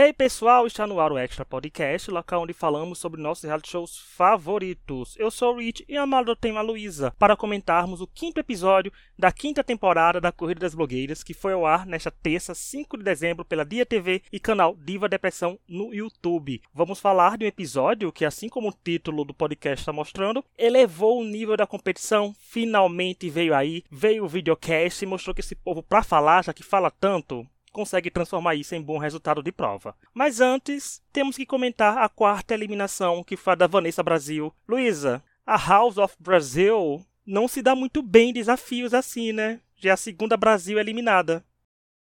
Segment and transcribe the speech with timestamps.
[0.00, 3.98] Hey pessoal, está no ar o Extra Podcast, local onde falamos sobre nossos reality shows
[3.98, 5.16] favoritos.
[5.18, 9.32] Eu sou o Rich e Amado tem a Luísa para comentarmos o quinto episódio da
[9.32, 13.44] quinta temporada da Corrida das Blogueiras, que foi ao ar nesta terça, 5 de dezembro,
[13.44, 16.62] pela Dia TV e canal Diva Depressão no YouTube.
[16.72, 21.18] Vamos falar de um episódio que, assim como o título do podcast está mostrando, elevou
[21.18, 25.82] o nível da competição, finalmente veio aí, veio o videocast e mostrou que esse povo,
[25.82, 29.94] para falar, já que fala tanto, consegue transformar isso em bom resultado de prova.
[30.14, 34.54] Mas antes, temos que comentar a quarta eliminação, que foi da Vanessa Brasil.
[34.68, 39.60] Luísa, a House of Brazil não se dá muito bem em desafios assim, né?
[39.76, 41.44] Já é a segunda Brasil eliminada.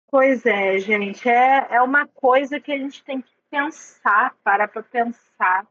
[0.09, 1.29] Pois é, gente.
[1.29, 5.67] É, é uma coisa que a gente tem que pensar, para para pensar,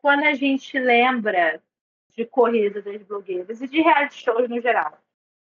[0.00, 1.60] quando a gente lembra
[2.14, 4.98] de corrida das blogueiras e de reality shows no geral.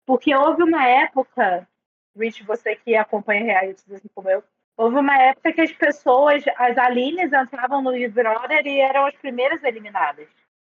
[0.05, 1.69] Porque houve uma época
[2.17, 4.43] Rich, você que acompanha reality assim como eu,
[4.77, 9.15] houve uma época que as pessoas, as Alines entravam no Big Brother e eram as
[9.17, 10.29] primeiras eliminadas.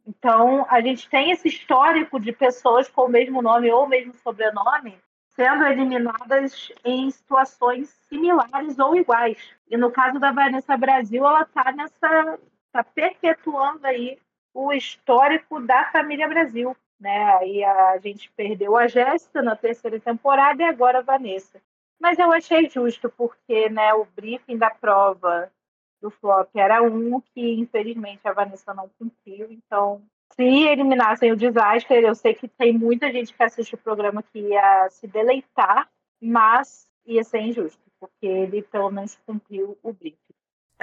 [0.07, 4.13] Então, a gente tem esse histórico de pessoas com o mesmo nome ou o mesmo
[4.15, 4.97] sobrenome
[5.35, 9.37] sendo eliminadas em situações similares ou iguais.
[9.69, 14.17] E no caso da Vanessa Brasil, ela está nessa, está perpetuando aí
[14.53, 17.33] o histórico da família Brasil né?
[17.37, 21.59] Aí a gente perdeu a Jéssica na terceira temporada e agora a Vanessa.
[21.99, 25.51] Mas eu achei justo, porque né, o briefing da prova
[26.01, 29.51] do flop era um que, infelizmente, a Vanessa não cumpriu.
[29.51, 30.01] Então,
[30.33, 34.39] se eliminassem o desastre, eu sei que tem muita gente que assiste o programa que
[34.39, 35.89] ia se deleitar,
[36.21, 40.30] mas ia ser injusto, porque ele pelo menos cumpriu o briefing.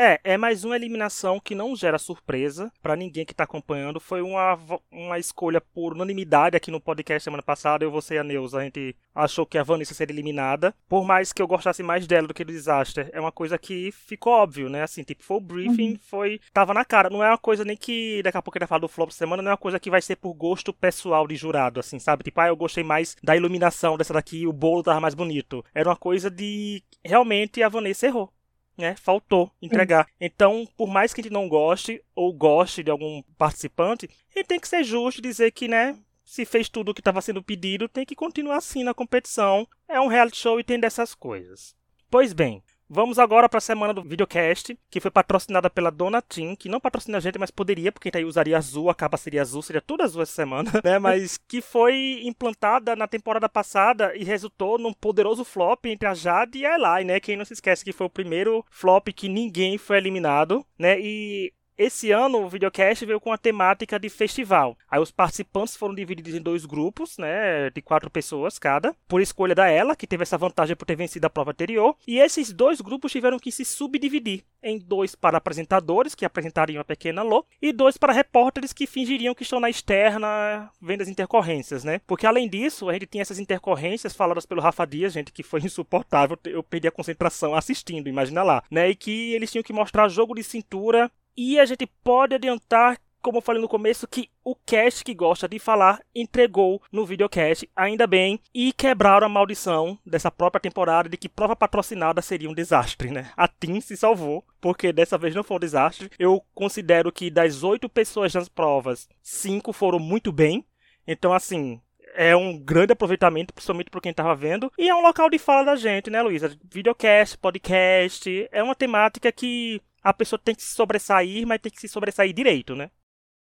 [0.01, 3.99] É, é mais uma eliminação que não gera surpresa para ninguém que tá acompanhando.
[3.99, 4.57] Foi uma,
[4.93, 7.85] uma escolha por unanimidade aqui no podcast semana passada.
[7.85, 10.73] Eu, você e a Neuza, a gente achou que a Vanessa seria eliminada.
[10.89, 13.91] Por mais que eu gostasse mais dela do que do Disaster, é uma coisa que
[13.91, 14.85] ficou óbvio, né?
[14.85, 15.99] Assim, tipo, foi o briefing, uhum.
[16.01, 16.41] foi.
[16.53, 17.11] Tava na cara.
[17.11, 19.43] Não é uma coisa nem que daqui a pouco ele vai falar do flop semana,
[19.43, 22.23] não é uma coisa que vai ser por gosto pessoal de jurado, assim, sabe?
[22.23, 25.65] Tipo, ah, eu gostei mais da iluminação dessa daqui, o bolo tava mais bonito.
[25.75, 26.85] Era uma coisa de.
[27.05, 28.33] Realmente a Vanessa errou
[28.79, 30.07] né, faltou entregar.
[30.07, 30.13] Sim.
[30.21, 34.61] Então, por mais que a gente não goste ou goste de algum participante, ele tem
[34.61, 38.05] que ser justo dizer que, né, se fez tudo o que estava sendo pedido, tem
[38.05, 39.67] que continuar assim na competição.
[39.89, 41.75] É um reality show e tem dessas coisas.
[42.11, 46.55] Pois bem, Vamos agora para a semana do videocast, que foi patrocinada pela Dona Tim,
[46.55, 49.61] que não patrocina a gente, mas poderia, porque aí usaria azul, a capa seria azul,
[49.61, 50.99] seria tudo azul essa semana, né?
[50.99, 56.61] Mas que foi implantada na temporada passada e resultou num poderoso flop entre a Jade
[56.61, 57.21] e a Eli, né?
[57.21, 60.99] Quem não se esquece que foi o primeiro flop que ninguém foi eliminado, né?
[60.99, 64.77] E esse ano o videocast veio com a temática de festival.
[64.91, 69.55] Aí os participantes foram divididos em dois grupos, né, de quatro pessoas cada, por escolha
[69.55, 71.97] da ela, que teve essa vantagem por ter vencido a prova anterior.
[72.07, 76.85] E esses dois grupos tiveram que se subdividir em dois para apresentadores, que apresentariam a
[76.85, 81.85] pequena Lô, e dois para repórteres que fingiriam que estão na externa vendo as intercorrências,
[81.85, 82.01] né?
[82.07, 85.61] Porque além disso, a gente tinha essas intercorrências faladas pelo Rafa Dias, gente, que foi
[85.65, 88.91] insuportável, eu perdi a concentração assistindo, imagina lá, né?
[88.91, 93.39] E que eles tinham que mostrar jogo de cintura e a gente pode adiantar, como
[93.39, 98.09] eu falei no começo, que o cast que gosta de falar entregou no videocast, ainda
[98.09, 103.13] bem, e quebraram a maldição dessa própria temporada de que prova patrocinada seria um desastre,
[103.13, 103.31] né?
[103.37, 106.11] A Tim se salvou, porque dessa vez não foi um desastre.
[106.19, 110.67] Eu considero que das oito pessoas nas provas, cinco foram muito bem.
[111.07, 111.81] Então, assim,
[112.17, 114.73] é um grande aproveitamento, principalmente para quem estava vendo.
[114.77, 116.59] E é um local de fala da gente, né, Luísa?
[116.69, 118.49] Videocast, podcast.
[118.51, 122.33] É uma temática que a pessoa tem que se sobressair, mas tem que se sobressair
[122.33, 122.91] direito, né?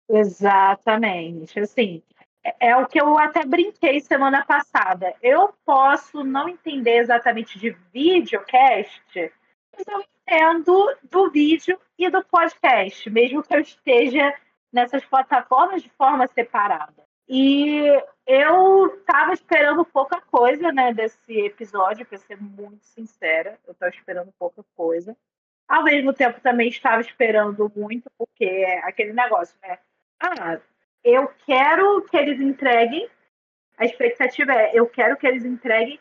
[0.09, 1.61] Exatamente.
[1.61, 2.03] Assim,
[2.43, 5.15] é, é o que eu até brinquei semana passada.
[5.23, 9.33] Eu posso não entender exatamente de videocast,
[9.77, 14.35] mas eu entendo do vídeo e do podcast, mesmo que eu esteja
[14.73, 17.07] nessas plataformas de forma separada.
[17.29, 17.85] E
[18.27, 23.59] eu estava esperando pouca coisa, né, desse episódio, para ser muito sincera.
[23.67, 25.15] Eu estava esperando pouca coisa.
[25.69, 29.79] Ao mesmo tempo, também estava esperando muito, porque é aquele negócio, né?
[30.19, 30.59] Ah,
[31.05, 33.09] eu quero que eles entreguem.
[33.77, 36.01] A expectativa é, eu quero que eles entreguem.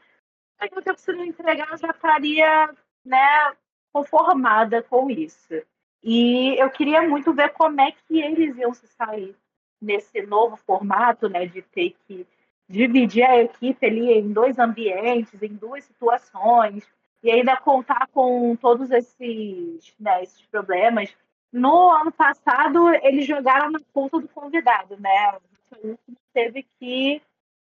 [0.59, 2.73] Mas o tempo, se não entregar, eu já estaria,
[3.05, 3.53] né,
[3.91, 5.61] conformada com isso.
[6.01, 9.35] E eu queria muito ver como é que eles iam se sair
[9.81, 12.25] nesse novo formato, né, de ter que
[12.67, 16.87] dividir a equipe ali em dois ambientes, em duas situações,
[17.23, 21.15] e ainda contar com todos esses, né, esses problemas.
[21.51, 25.37] No ano passado, eles jogaram na conta do convidado, né?
[25.83, 25.97] O
[26.33, 27.21] teve que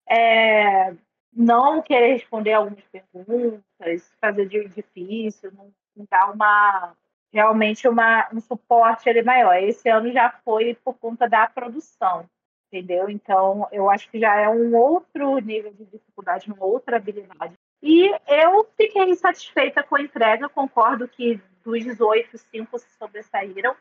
[0.10, 0.94] é,
[1.34, 6.96] não querer responder algumas perguntas, fazer de difícil, não, não dar uma,
[7.32, 9.56] realmente uma, um suporte ele maior.
[9.56, 12.26] Esse ano já foi por conta da produção,
[12.68, 13.10] entendeu?
[13.10, 17.54] Então, eu acho que já é um outro nível de dificuldade, uma outra habilidade.
[17.82, 23.76] E eu fiquei satisfeita com a entrega, concordo que dos 18, cinco se sobressaíram,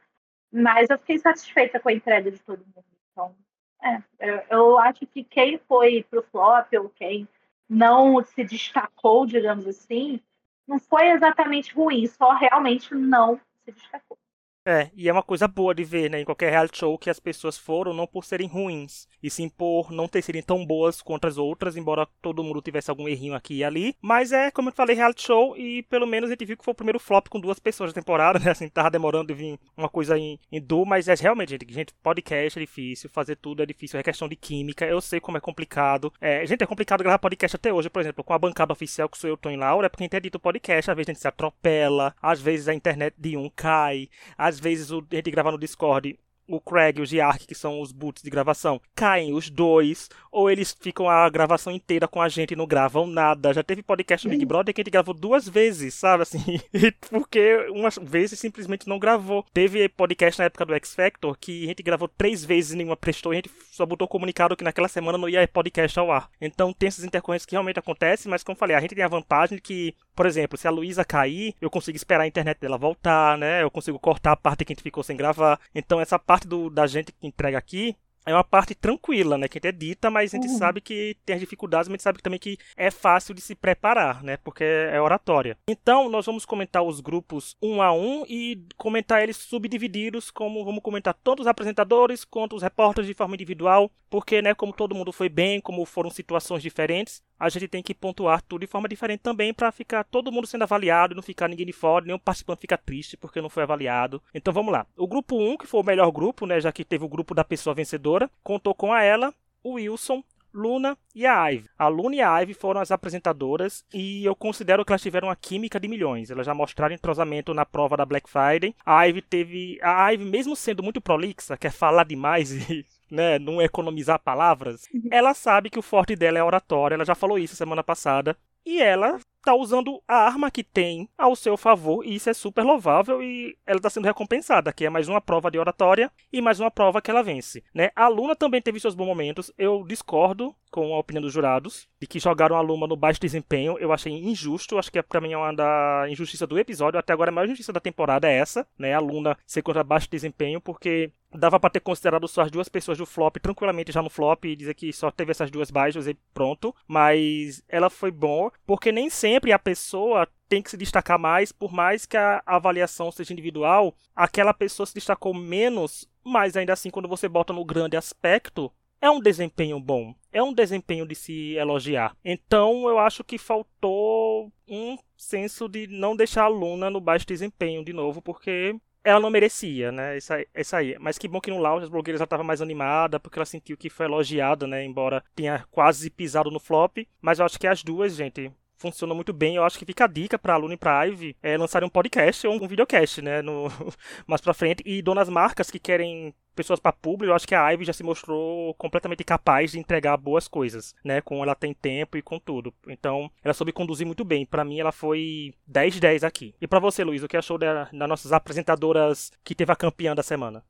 [0.52, 2.84] mas eu fiquei satisfeita com a entrega de todo mundo.
[3.10, 3.34] Então,
[3.82, 4.02] é,
[4.50, 7.28] eu acho que quem foi pro flop ou quem
[7.68, 10.20] não se destacou, digamos assim,
[10.66, 14.18] não foi exatamente ruim, só realmente não se destacou.
[14.66, 17.20] É, e é uma coisa boa de ver, né, em qualquer reality show que as
[17.20, 21.28] pessoas foram não por serem ruins, e sim por não ter serem tão boas quanto
[21.28, 23.94] as outras, embora todo mundo tivesse algum errinho aqui e ali.
[24.02, 26.72] Mas é, como eu falei, reality show, e pelo menos a gente viu que foi
[26.72, 29.88] o primeiro flop com duas pessoas da temporada, né, assim, tava demorando de vir uma
[29.88, 33.66] coisa em, em duo, mas é realmente, gente, gente, podcast é difícil, fazer tudo é
[33.66, 36.12] difícil, é questão de química, eu sei como é complicado.
[36.20, 39.16] É, gente, é complicado gravar podcast até hoje, por exemplo, com a bancada oficial que
[39.16, 41.28] sou eu, Tony Laura, é porque a gente edita podcast, às vezes a gente se
[41.28, 45.58] atropela, às vezes a internet de um cai, às vezes o, a gente grava no
[45.58, 46.18] Discord
[46.48, 50.50] o Craig e o Giark, que são os boots de gravação, caem os dois, ou
[50.50, 53.52] eles ficam a gravação inteira com a gente e não gravam nada.
[53.52, 56.60] Já teve podcast do Big Brother que a gente gravou duas vezes, sabe assim?
[57.10, 59.44] Porque umas vezes simplesmente não gravou.
[59.52, 62.96] Teve podcast na época do X Factor que a gente gravou três vezes e nenhuma
[62.96, 66.30] prestou e a gente só botou comunicado que naquela semana não ia podcast ao ar.
[66.40, 69.08] Então tem essas intercorrências que realmente acontecem, mas como eu falei, a gente tem a
[69.08, 72.76] vantagem de que, por exemplo, se a Luísa cair, eu consigo esperar a internet dela
[72.76, 73.62] voltar, né?
[73.62, 75.58] Eu consigo cortar a parte que a gente ficou sem gravar.
[75.74, 77.96] Então essa parte parte do, da gente que entrega aqui
[78.26, 79.48] é uma parte tranquila, né?
[79.48, 80.58] Que a gente edita, mas a gente uhum.
[80.58, 83.54] sabe que tem as dificuldades, mas a gente sabe também que é fácil de se
[83.54, 84.36] preparar, né?
[84.38, 85.56] Porque é oratória.
[85.68, 90.82] Então, nós vamos comentar os grupos um a um e comentar eles subdivididos, como vamos
[90.82, 95.12] comentar tanto os apresentadores quanto os repórteres de forma individual, porque, né, como todo mundo
[95.12, 99.20] foi bem, como foram situações diferentes, a gente tem que pontuar tudo de forma diferente
[99.20, 102.78] também para ficar todo mundo sendo avaliado, não ficar ninguém de fora, nenhum participante fica
[102.78, 104.22] triste porque não foi avaliado.
[104.34, 104.86] Então vamos lá.
[104.96, 107.44] O grupo 1, que foi o melhor grupo, né, já que teve o grupo da
[107.44, 110.22] pessoa vencedora, contou com a ela, o Wilson,
[110.56, 111.68] Luna e a Ive.
[111.78, 115.36] A Luna e a Ive foram as apresentadoras e eu considero que elas tiveram uma
[115.36, 116.30] química de milhões.
[116.30, 118.74] Elas já mostraram entrosamento na prova da Black Friday.
[118.84, 119.78] A Ive teve.
[119.82, 125.34] A Ive, mesmo sendo muito prolixa, quer falar demais e né, não economizar palavras, ela
[125.34, 129.20] sabe que o forte dela é oratória, ela já falou isso semana passada, e ela
[129.46, 133.56] tá usando a arma que tem ao seu favor, e isso é super louvável e
[133.64, 137.00] ela está sendo recompensada, que é mais uma prova de oratória e mais uma prova
[137.00, 137.90] que ela vence, né?
[137.94, 142.08] A Luna também teve seus bons momentos, eu discordo com a opinião dos jurados, de
[142.08, 145.32] que jogaram a Luma no baixo desempenho, eu achei injusto, acho que é, pra mim
[145.32, 148.66] é uma da injustiça do episódio, até agora a maior injustiça da temporada é essa,
[148.76, 148.94] né?
[148.94, 152.98] A Luna ser contra baixo desempenho, porque dava para ter considerado só as duas pessoas
[152.98, 156.14] do flop tranquilamente já no flop e dizer que só teve essas duas baixas e
[156.32, 156.74] pronto.
[156.86, 161.72] Mas ela foi bom, porque nem sempre a pessoa tem que se destacar mais, por
[161.72, 167.08] mais que a avaliação seja individual, aquela pessoa se destacou menos, mas ainda assim, quando
[167.08, 172.16] você bota no grande aspecto, é um desempenho bom, é um desempenho de se elogiar.
[172.24, 177.84] Então eu acho que faltou um senso de não deixar a Luna no baixo desempenho
[177.84, 180.16] de novo, porque ela não merecia, né?
[180.16, 180.96] Essa, essa aí.
[180.98, 183.76] Mas que bom que no lounge as blogueiras já estava mais animada, porque ela sentiu
[183.76, 184.84] que foi elogiada, né?
[184.84, 186.98] Embora tenha quase pisado no flop.
[187.22, 189.56] Mas eu acho que as duas, gente, funcionam muito bem.
[189.56, 192.46] Eu acho que fica a dica pra Luna e pra Ivy é lançarem um podcast
[192.46, 193.42] ou um videocast, né?
[193.42, 193.68] No,
[194.26, 194.82] mais pra frente.
[194.86, 198.02] E donas marcas que querem pessoas para público, eu acho que a Ivy já se
[198.02, 201.20] mostrou completamente capaz de entregar boas coisas, né?
[201.20, 202.72] Com ela tem tempo e com tudo.
[202.88, 204.46] Então, ela soube conduzir muito bem.
[204.46, 206.54] Para mim, ela foi 10 10 aqui.
[206.60, 210.14] E para você, Luiz, o que achou das da nossas apresentadoras que teve a campeã
[210.14, 210.64] da semana?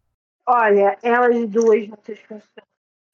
[0.49, 2.45] Olha, elas duas funcionam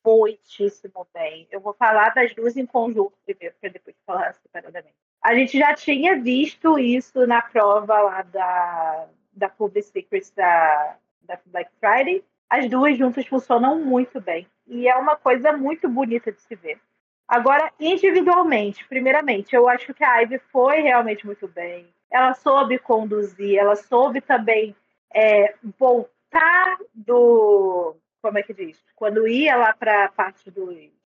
[0.05, 1.47] muitíssimo bem.
[1.51, 4.95] Eu vou falar das duas em conjunto primeiro, para depois falar separadamente.
[5.23, 11.39] A gente já tinha visto isso na prova lá da, da Public Secrets da, da
[11.47, 14.47] Black Friday, as duas juntas funcionam muito bem.
[14.67, 16.79] E é uma coisa muito bonita de se ver.
[17.27, 21.87] Agora, individualmente, primeiramente, eu acho que a Ivy foi realmente muito bem.
[22.11, 24.77] Ela soube conduzir, ela soube também
[25.15, 27.97] é, voltar do.
[28.23, 28.83] Como é que diz?
[28.95, 30.73] Quando ia lá para a parte do,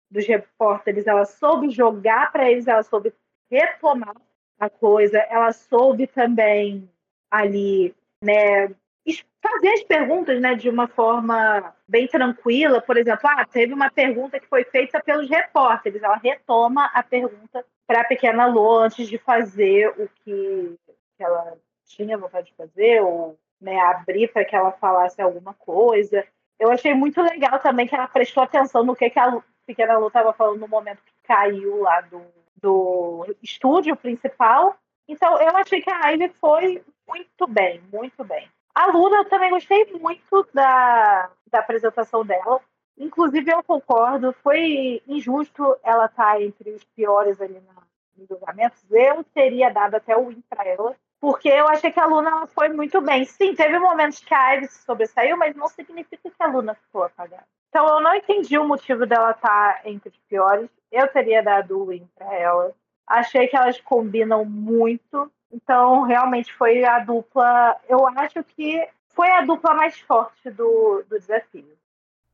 [0.10, 3.14] dos repórteres, ela soube jogar para eles, ela soube
[3.50, 4.16] retomar
[4.60, 6.90] a coisa, ela soube também
[7.30, 8.70] ali, né,
[9.46, 12.82] fazer as perguntas né, de uma forma bem tranquila.
[12.82, 16.02] Por exemplo, ah, teve uma pergunta que foi feita pelos repórteres.
[16.02, 20.76] Ela retoma a pergunta para a pequena Lô antes de fazer o que,
[21.20, 26.26] ela tinha vontade de fazer, ou né, abrir para que ela falasse alguma coisa.
[26.60, 30.08] Eu achei muito legal também que ela prestou atenção no que, que a pequena Lô
[30.08, 32.22] estava falando no momento que caiu lá do,
[32.62, 34.76] do estúdio principal.
[35.08, 38.50] Então, eu achei que a Ivy foi muito bem, muito bem.
[38.74, 42.60] A Luna eu também gostei muito da, da apresentação dela.
[42.98, 47.62] Inclusive, eu concordo, foi injusto ela estar tá entre os piores ali
[48.18, 48.84] nos julgamentos.
[48.90, 50.96] Eu teria dado até o win para ela,
[51.26, 53.26] porque eu achei que a Luna foi muito bem.
[53.26, 57.48] Sim, teve momentos que a Iris sobressaiu, mas não significa que a Luna ficou apagada.
[57.68, 60.70] Então, eu não entendi o motivo dela estar tá entre os piores.
[60.92, 62.72] Eu teria dado o win para ela.
[63.08, 65.32] Achei que elas combinam muito.
[65.52, 67.76] Então, realmente foi a dupla.
[67.90, 71.76] Eu acho que foi a dupla mais forte do, do desafio.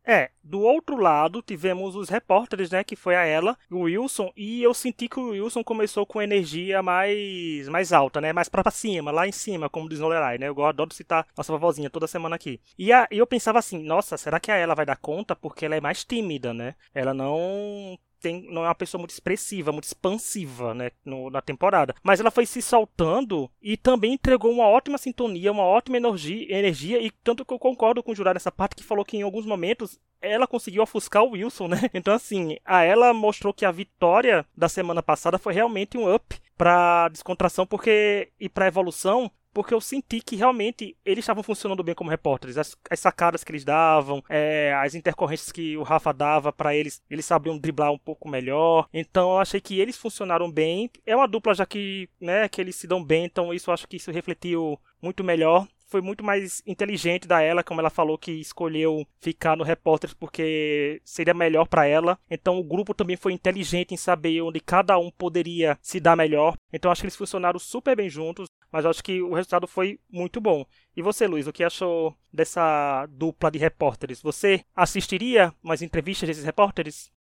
[0.06, 4.64] É, do outro lado tivemos os repórteres, né, que foi a ela, o Wilson, e
[4.64, 9.12] eu senti que o Wilson começou com energia mais mais alta, né, mais para cima,
[9.12, 10.48] lá em cima, como diz Nolerai, né?
[10.50, 12.60] Eu adoro citar nossa vovozinha toda semana aqui.
[12.78, 15.66] E, a, e eu pensava assim, nossa, será que a ela vai dar conta porque
[15.66, 16.76] ela é mais tímida, né?
[16.94, 21.96] Ela não tem, não é uma pessoa muito expressiva, muito expansiva, né, no, na temporada.
[22.04, 27.02] Mas ela foi se soltando e também entregou uma ótima sintonia, uma ótima energia, energia
[27.02, 29.46] e tanto que eu concordo com o jurado nessa parte que falou que em alguns
[29.46, 31.82] momentos ela conseguiu ofuscar o Wilson, né?
[31.94, 36.40] Então assim, a ela mostrou que a vitória da semana passada foi realmente um up
[36.58, 41.96] para descontração porque e para evolução porque eu senti que realmente eles estavam funcionando bem
[41.96, 42.58] como repórteres.
[42.58, 47.02] As, as sacadas que eles davam, é, as intercorrências que o Rafa dava para eles,
[47.10, 48.88] eles sabiam driblar um pouco melhor.
[48.94, 50.90] Então eu achei que eles funcionaram bem.
[51.06, 53.88] É uma dupla já que, né, que eles se dão bem, então isso eu acho
[53.88, 58.32] que isso refletiu muito melhor foi muito mais inteligente da ela, como ela falou que
[58.32, 62.18] escolheu ficar no repórter porque seria melhor para ela.
[62.30, 66.56] Então o grupo também foi inteligente em saber onde cada um poderia se dar melhor.
[66.72, 70.40] Então acho que eles funcionaram super bem juntos, mas acho que o resultado foi muito
[70.40, 70.66] bom.
[70.96, 74.22] E você, Luiz, o que achou dessa dupla de repórteres?
[74.22, 77.12] Você assistiria umas entrevistas desses repórteres?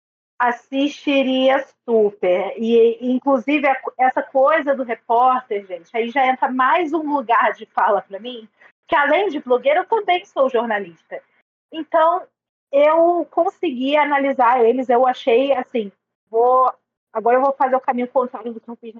[0.40, 2.54] assistiria super.
[2.56, 8.00] E, inclusive, essa coisa do repórter, gente, aí já entra mais um lugar de fala
[8.00, 8.48] para mim,
[8.88, 11.22] que além de blogueira, eu também sou jornalista.
[11.70, 12.26] Então,
[12.72, 15.92] eu consegui analisar eles, eu achei assim,
[16.30, 16.72] vou.
[17.12, 18.94] Agora eu vou fazer o caminho contrário do que eu fiz.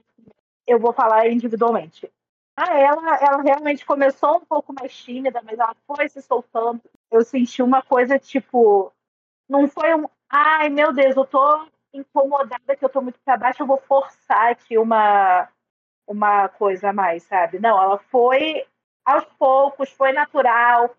[0.67, 2.11] Eu vou falar individualmente.
[2.63, 6.83] Ah, ela, ela realmente começou um pouco mais tímida, mas ela foi se soltando.
[7.11, 8.93] Eu senti uma coisa tipo.
[9.49, 13.63] Não foi um, ai meu Deus, eu tô incomodada que eu tô muito para baixo,
[13.63, 15.49] eu vou forçar aqui uma,
[16.07, 17.59] uma coisa a mais, sabe?
[17.59, 18.67] Não, ela foi
[19.07, 20.95] aos poucos, foi natural,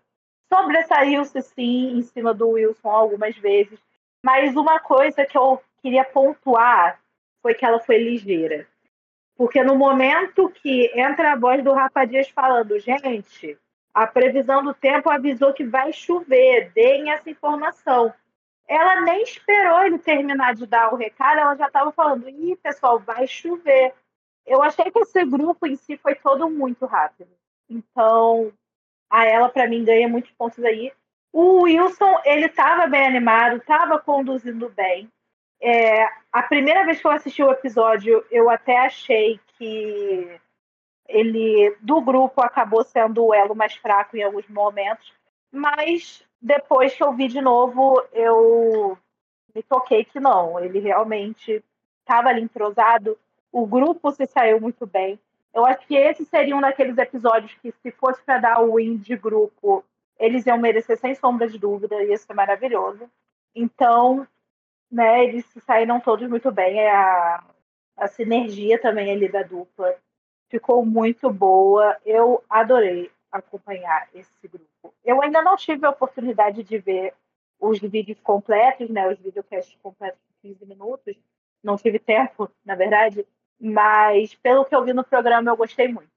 [0.52, 3.78] sobressaiu-se sim em cima do Wilson algumas vezes,
[4.24, 7.00] mas uma coisa que eu queria pontuar
[7.40, 8.66] foi que ela foi ligeira.
[9.36, 13.58] Porque no momento que entra a voz do Rafa Dias falando, gente,
[13.92, 18.12] a previsão do tempo avisou que vai chover, deem essa informação
[18.72, 22.98] ela nem esperou ele terminar de dar o recado, ela já estava falando: ih, pessoal,
[22.98, 23.94] vai chover.
[24.46, 27.30] Eu achei que esse grupo em si foi todo muito rápido.
[27.68, 28.52] Então,
[29.10, 30.92] a ela, para mim, ganha muitos pontos aí.
[31.32, 35.08] O Wilson, ele estava bem animado, estava conduzindo bem.
[35.64, 40.40] É, a primeira vez que eu assisti o episódio, eu até achei que
[41.08, 45.12] ele, do grupo, acabou sendo o elo mais fraco em alguns momentos.
[45.52, 48.98] Mas depois que eu vi de novo, eu
[49.54, 51.62] me toquei que não, ele realmente
[52.00, 53.16] estava ali entrosado,
[53.52, 55.16] o grupo se saiu muito bem.
[55.54, 58.96] Eu acho que esse seria um daqueles episódios que, se fosse para dar o win
[58.96, 59.84] de grupo,
[60.18, 63.08] eles iam merecer sem sombra de dúvida, ia ser maravilhoso.
[63.54, 64.26] Então,
[64.92, 66.78] né, eles saíram todos muito bem.
[66.78, 67.42] É a,
[67.96, 69.96] a sinergia também ali da dupla
[70.50, 71.96] ficou muito boa.
[72.04, 74.94] Eu adorei acompanhar esse grupo.
[75.02, 77.14] Eu ainda não tive a oportunidade de ver
[77.58, 81.16] os vídeos completos, né, os videocasts completos de 15 minutos.
[81.62, 83.26] Não tive tempo, na verdade,
[83.58, 86.11] mas pelo que eu vi no programa, eu gostei muito.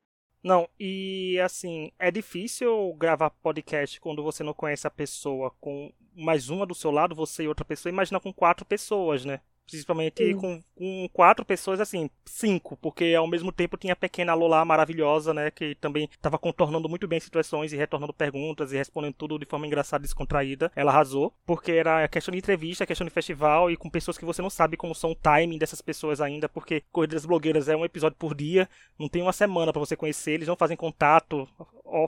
[0.46, 6.52] Não, e assim, é difícil gravar podcast quando você não conhece a pessoa com mais
[6.52, 9.42] uma do seu lado, você e outra pessoa, imagina com quatro pessoas, né?
[9.68, 14.64] Principalmente com, com, quatro pessoas, assim, cinco, porque ao mesmo tempo tinha a pequena Lola
[14.64, 15.50] maravilhosa, né?
[15.50, 19.66] Que também estava contornando muito bem situações e retornando perguntas e respondendo tudo de forma
[19.66, 20.72] engraçada e descontraída.
[20.76, 24.42] Ela arrasou, porque era questão de entrevista, questão de festival e com pessoas que você
[24.42, 27.86] não sabe como são o timing dessas pessoas ainda, porque Corrida das Blogueiras é um
[27.86, 28.70] episódio por dia,
[29.00, 31.48] não tem uma semana para você conhecer, eles não fazem contato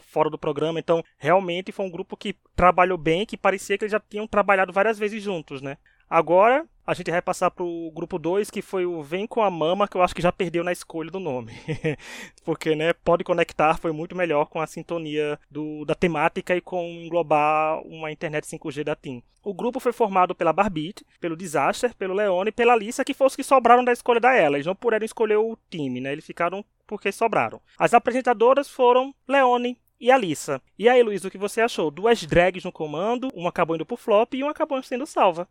[0.01, 3.91] fora do programa, então realmente foi um grupo que trabalhou bem, que parecia que eles
[3.91, 5.77] já tinham trabalhado várias vezes juntos, né?
[6.09, 9.89] Agora, a gente vai passar pro grupo 2, que foi o Vem com a Mama,
[9.89, 11.51] que eu acho que já perdeu na escolha do nome.
[12.45, 16.85] Porque, né, pode conectar foi muito melhor com a sintonia do, da temática e com
[16.85, 19.21] englobar uma internet 5G da TIM.
[19.43, 23.27] O grupo foi formado pela Barbite, pelo Disaster, pelo Leone e pela Lisa, que foram
[23.27, 24.55] os que sobraram da escolha da ela.
[24.55, 26.13] Eles não puderam escolher o time, né?
[26.13, 27.61] Eles ficaram porque sobraram.
[27.77, 30.61] As apresentadoras foram Leone e Alissa.
[30.77, 31.91] E aí, Luiz, o que você achou?
[31.91, 35.47] Duas drags no comando, uma acabou indo pro flop e uma acabou sendo salva.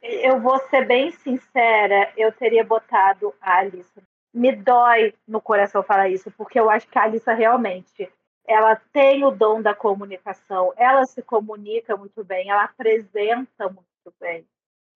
[0.00, 4.02] Eu vou ser bem sincera, eu teria botado a Alissa.
[4.32, 8.10] Me dói no coração falar isso, porque eu acho que a Alissa realmente
[8.46, 14.46] ela tem o dom da comunicação, ela se comunica muito bem, ela apresenta muito bem.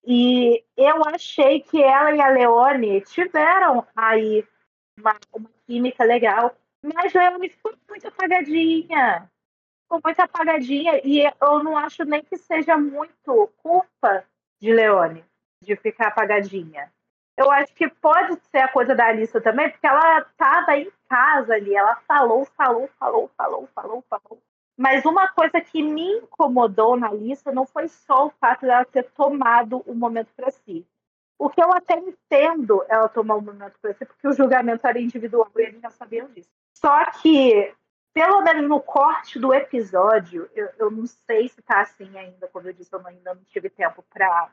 [0.05, 4.45] E eu achei que ela e a Leone tiveram aí
[4.99, 9.31] uma, uma química legal, mas Leone ficou muito apagadinha.
[9.83, 11.01] Ficou muito apagadinha.
[11.05, 14.25] E eu não acho nem que seja muito culpa
[14.63, 15.25] de Leone
[15.61, 16.91] de ficar apagadinha.
[17.37, 21.55] Eu acho que pode ser a coisa da Alissa também, porque ela estava em casa
[21.55, 24.43] ali, ela falou, falou, falou, falou, falou, falou.
[24.77, 29.05] Mas uma coisa que me incomodou na lista não foi só o fato dela ter
[29.11, 30.87] tomado o momento para si.
[31.39, 35.01] O que eu até entendo ela tomar o momento para si, porque o julgamento era
[35.01, 36.51] individual e eles já sabiam disso.
[36.75, 37.75] Só que,
[38.13, 42.69] pelo menos no corte do episódio, eu, eu não sei se tá assim ainda, como
[42.69, 44.51] eu disse, eu ainda não tive tempo para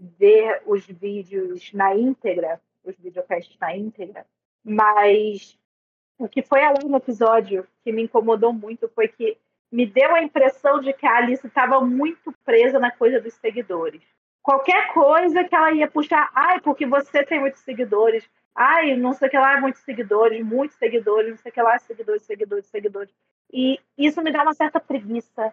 [0.00, 4.26] ver os vídeos na íntegra, os videocasts na íntegra,
[4.64, 5.58] mas
[6.18, 9.36] o que foi além no episódio que me incomodou muito foi que
[9.70, 14.02] me deu a impressão de que a Alice estava muito presa na coisa dos seguidores.
[14.42, 19.28] Qualquer coisa que ela ia puxar, ai, porque você tem muitos seguidores, ai, não sei
[19.28, 23.14] o que lá, muitos seguidores, muitos seguidores, não sei o que lá, seguidores, seguidores, seguidores.
[23.52, 25.52] E isso me dá uma certa preguiça.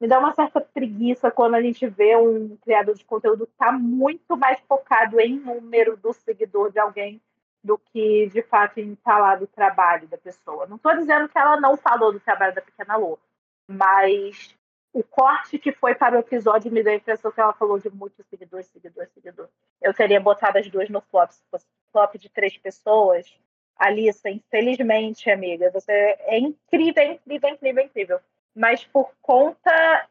[0.00, 3.72] Me dá uma certa preguiça quando a gente vê um criador de conteúdo que está
[3.72, 7.20] muito mais focado em número do seguidor de alguém
[7.62, 10.66] do que, de fato, em falar do trabalho da pessoa.
[10.66, 13.18] Não estou dizendo que ela não falou do trabalho da Pequena Lô,
[13.66, 14.54] mas
[14.94, 17.90] o corte que foi para o episódio me deu a impressão que ela falou de
[17.90, 19.50] muitos seguidores, seguidores, seguidores.
[19.82, 21.32] Eu teria botado as duas no flop.
[21.32, 23.26] Se fosse flop de três pessoas,
[23.76, 28.20] Alissa, infelizmente, amiga, você é incrível, incrível, incrível, incrível.
[28.54, 30.06] Mas por conta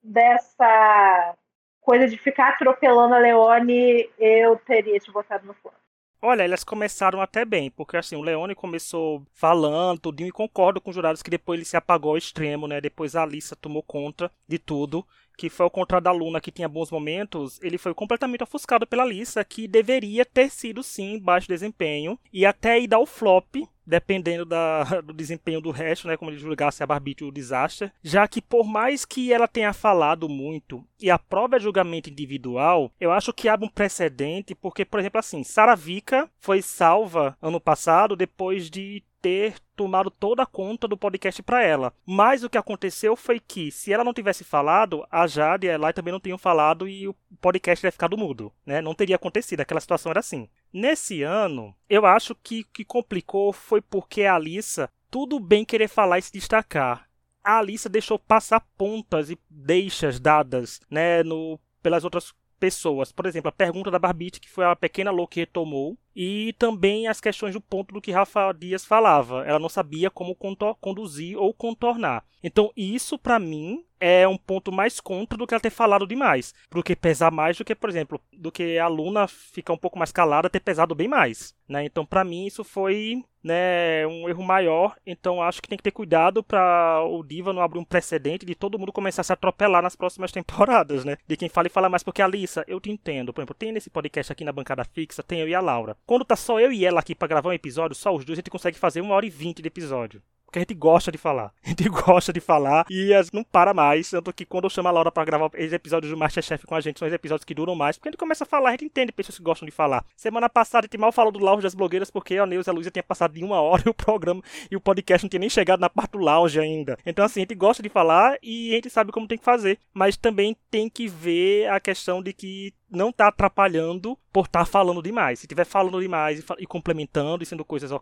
[0.00, 1.36] dessa
[1.80, 5.74] coisa de ficar atropelando a Leone, eu teria te botado no flop.
[6.20, 10.90] Olha, elas começaram até bem, porque assim, o Leone começou falando tudinho e concordo com
[10.90, 12.80] os jurados que depois ele se apagou ao extremo, né?
[12.80, 15.06] Depois a Alissa tomou conta de tudo,
[15.38, 19.04] que foi ao contrário da Luna que tinha bons momentos, ele foi completamente ofuscado pela
[19.04, 23.54] Alissa, que deveria ter sido sim baixo desempenho e até ir dar o flop
[23.86, 28.28] dependendo da, do desempenho do resto, né, como ele julgasse a Barbite o desastre, já
[28.28, 33.10] que por mais que ela tenha falado muito e a prova é julgamento individual, eu
[33.10, 38.68] acho que abre um precedente, porque, por exemplo, assim, Saravika foi salva ano passado depois
[38.68, 41.92] de ter tomado toda a conta do podcast para ela.
[42.04, 45.74] Mas o que aconteceu foi que, se ela não tivesse falado, a Jade e a
[45.74, 48.80] Eli também não tinham falado e o podcast teria ficado mudo, né?
[48.80, 50.48] Não teria acontecido, aquela situação era assim.
[50.72, 55.88] Nesse ano, eu acho que o que complicou foi porque a Alissa, tudo bem querer
[55.88, 57.08] falar e se destacar.
[57.42, 63.12] A Alissa deixou passar pontas e deixas dadas, né, no, pelas outras pessoas.
[63.12, 67.06] Por exemplo, a pergunta da Barbite, que foi a pequena louca que retomou, e também
[67.06, 69.44] as questões do ponto do que Rafa Dias falava.
[69.46, 70.36] Ela não sabia como
[70.80, 72.24] conduzir ou contornar.
[72.42, 76.54] Então, isso para mim é um ponto mais contra do que ela ter falado demais.
[76.70, 80.12] Porque pesar mais do que, por exemplo, do que a aluna ficar um pouco mais
[80.12, 81.54] calada ter pesado bem mais.
[81.68, 81.84] Né?
[81.84, 84.96] Então, para mim, isso foi né, um erro maior.
[85.06, 88.54] Então, acho que tem que ter cuidado para o Diva não abrir um precedente de
[88.54, 91.04] todo mundo começar a se atropelar nas próximas temporadas.
[91.04, 91.16] Né?
[91.26, 92.02] De quem fala e fala mais.
[92.02, 93.32] Porque, Alissa, eu te entendo.
[93.32, 95.96] Por exemplo, tem nesse podcast aqui na bancada fixa, tem eu e a Laura.
[96.06, 98.40] Quando tá só eu e ela aqui para gravar um episódio, só os dois, a
[98.40, 100.22] gente consegue fazer uma hora e vinte de episódio.
[100.48, 101.52] Porque a gente gosta de falar.
[101.62, 104.08] A gente gosta de falar e não para mais.
[104.08, 106.80] Tanto que quando eu chamo a Laura para gravar os episódios do Masterchef com a
[106.80, 107.98] gente, são os episódios que duram mais.
[107.98, 110.02] Porque a gente começa a falar, a gente entende pessoas que gostam de falar.
[110.16, 112.74] Semana passada a gente mal falou do lounge das blogueiras porque a Neuza e a
[112.74, 115.50] Luísa tinha passado de uma hora e o programa e o podcast não tinha nem
[115.50, 116.96] chegado na parte do lounge ainda.
[117.04, 119.78] Então, assim, a gente gosta de falar e a gente sabe como tem que fazer.
[119.92, 124.64] Mas também tem que ver a questão de que não tá atrapalhando por estar tá
[124.64, 125.40] falando demais.
[125.40, 127.92] Se estiver falando demais e, e, complementando e sendo coisas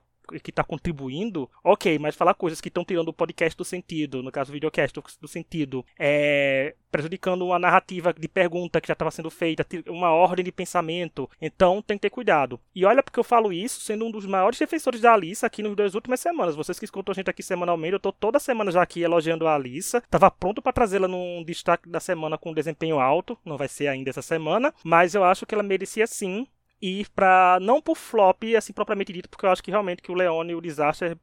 [0.42, 4.32] que está contribuindo, ok, mas falar coisas que estão tirando o podcast do sentido, no
[4.32, 9.30] caso do videocast, do sentido, é, prejudicando uma narrativa de pergunta que já estava sendo
[9.30, 11.28] feita, uma ordem de pensamento.
[11.40, 12.58] Então tem que ter cuidado.
[12.74, 15.76] E olha porque eu falo isso, sendo um dos maiores defensores da Alissa aqui nas
[15.76, 16.56] duas últimas semanas.
[16.56, 19.54] Vocês que escutam a gente aqui semanalmente, eu tô toda semana já aqui elogiando a
[19.54, 20.02] Alissa.
[20.10, 24.10] Tava pronto para trazê-la num destaque da semana com desempenho alto, não vai ser ainda
[24.10, 26.46] essa semana, mas eu acho que ela merecia sim
[26.80, 30.14] ir para não por flop assim propriamente dito, porque eu acho que realmente que o
[30.14, 31.16] Leone e o Disaster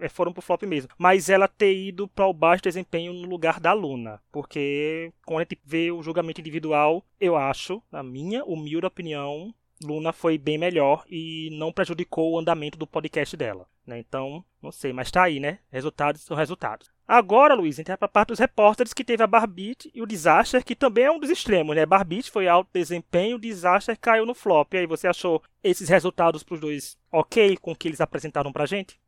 [0.00, 0.90] é, foram pro flop mesmo.
[0.98, 4.20] Mas ela ter ido para o baixo desempenho no lugar da Luna.
[4.32, 10.12] Porque quando a gente vê o julgamento individual, eu acho, na minha humilde opinião, Luna
[10.12, 13.66] foi bem melhor e não prejudicou o andamento do podcast dela.
[13.86, 13.98] Né?
[13.98, 15.58] Então, não sei, mas tá aí, né?
[15.70, 16.90] Resultados são resultados.
[17.12, 20.06] Agora, Luiz, a gente vai pra parte dos repórteres que teve a Barbite e o
[20.06, 21.84] Disaster, que também é um dos extremos, né?
[21.84, 24.72] Barbite foi alto desempenho, o Disaster caiu no flop.
[24.72, 28.64] E aí, você achou esses resultados pros dois ok com o que eles apresentaram pra
[28.64, 29.00] gente?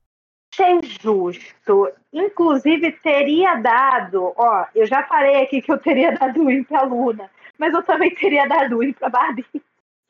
[0.53, 1.93] Achei justo.
[2.13, 4.33] Inclusive, teria dado.
[4.37, 8.13] Ó, eu já falei aqui que eu teria dado win pra Luna, mas eu também
[8.17, 9.47] teria dado win pra Barbie.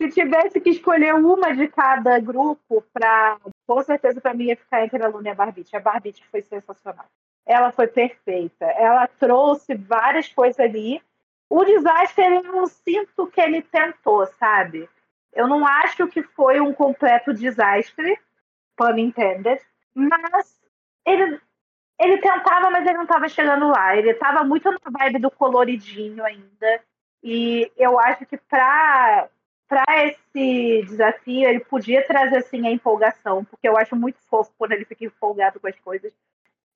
[0.00, 4.82] Se tivesse que escolher uma de cada grupo, pra, com certeza para mim ia ficar
[4.82, 5.76] entre a Luna e a Barbite.
[5.76, 7.04] A Barbite foi sensacional.
[7.46, 8.64] Ela foi perfeita.
[8.66, 11.02] Ela trouxe várias coisas ali.
[11.50, 14.88] O desastre, eu não sinto que ele tentou, sabe?
[15.32, 18.18] Eu não acho que foi um completo desastre,
[18.76, 19.60] pun intended
[19.94, 20.58] mas
[21.06, 21.40] ele,
[22.00, 23.96] ele tentava, mas ele não estava chegando lá.
[23.96, 26.80] Ele estava muito na vibe do coloridinho ainda.
[27.22, 29.28] E eu acho que para
[29.68, 34.72] para esse desafio ele podia trazer assim a empolgação, porque eu acho muito fofo quando
[34.72, 36.12] ele fica empolgado com as coisas.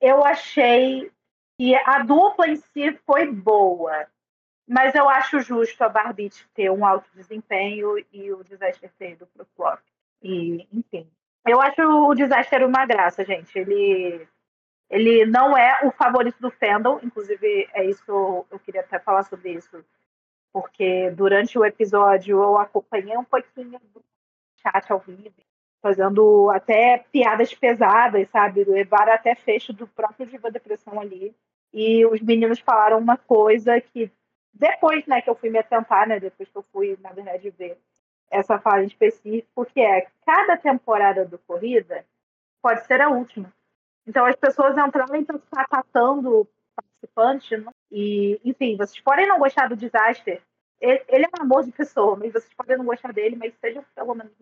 [0.01, 1.11] Eu achei
[1.59, 4.07] que a dupla em si foi boa,
[4.69, 9.27] mas eu acho justo a Barbie ter um alto desempenho e o Disaster ter ido
[9.27, 9.81] pro flop.
[10.23, 11.09] E, enfim,
[11.47, 13.57] eu acho o Disaster uma graça, gente.
[13.59, 14.27] Ele,
[14.91, 19.53] ele não é o favorito do fandom, inclusive é isso eu queria até falar sobre
[19.53, 19.85] isso,
[20.53, 24.05] porque durante o episódio eu acompanhei um pouquinho do
[24.61, 25.35] chat ao vivo,
[25.83, 28.65] fazendo até piadas pesadas, sabe?
[28.65, 31.35] Levaram até fecho do próprio Diva Depressão ali.
[31.73, 34.11] E os meninos falaram uma coisa que
[34.53, 37.79] depois, né, que eu fui me atentar, né, depois que eu fui, na verdade, ver
[38.31, 42.05] essa fala em específico, que é cada temporada do Corrida
[42.63, 43.53] pode ser a última.
[44.07, 47.71] Então as pessoas entrarem para ficar catando participante, né?
[47.91, 50.43] e, enfim, vocês podem não gostar do Disaster,
[50.81, 53.85] ele, ele, é um amor de pessoa, mas vocês podem não gostar dele, mas sejam
[53.95, 54.33] pelo menos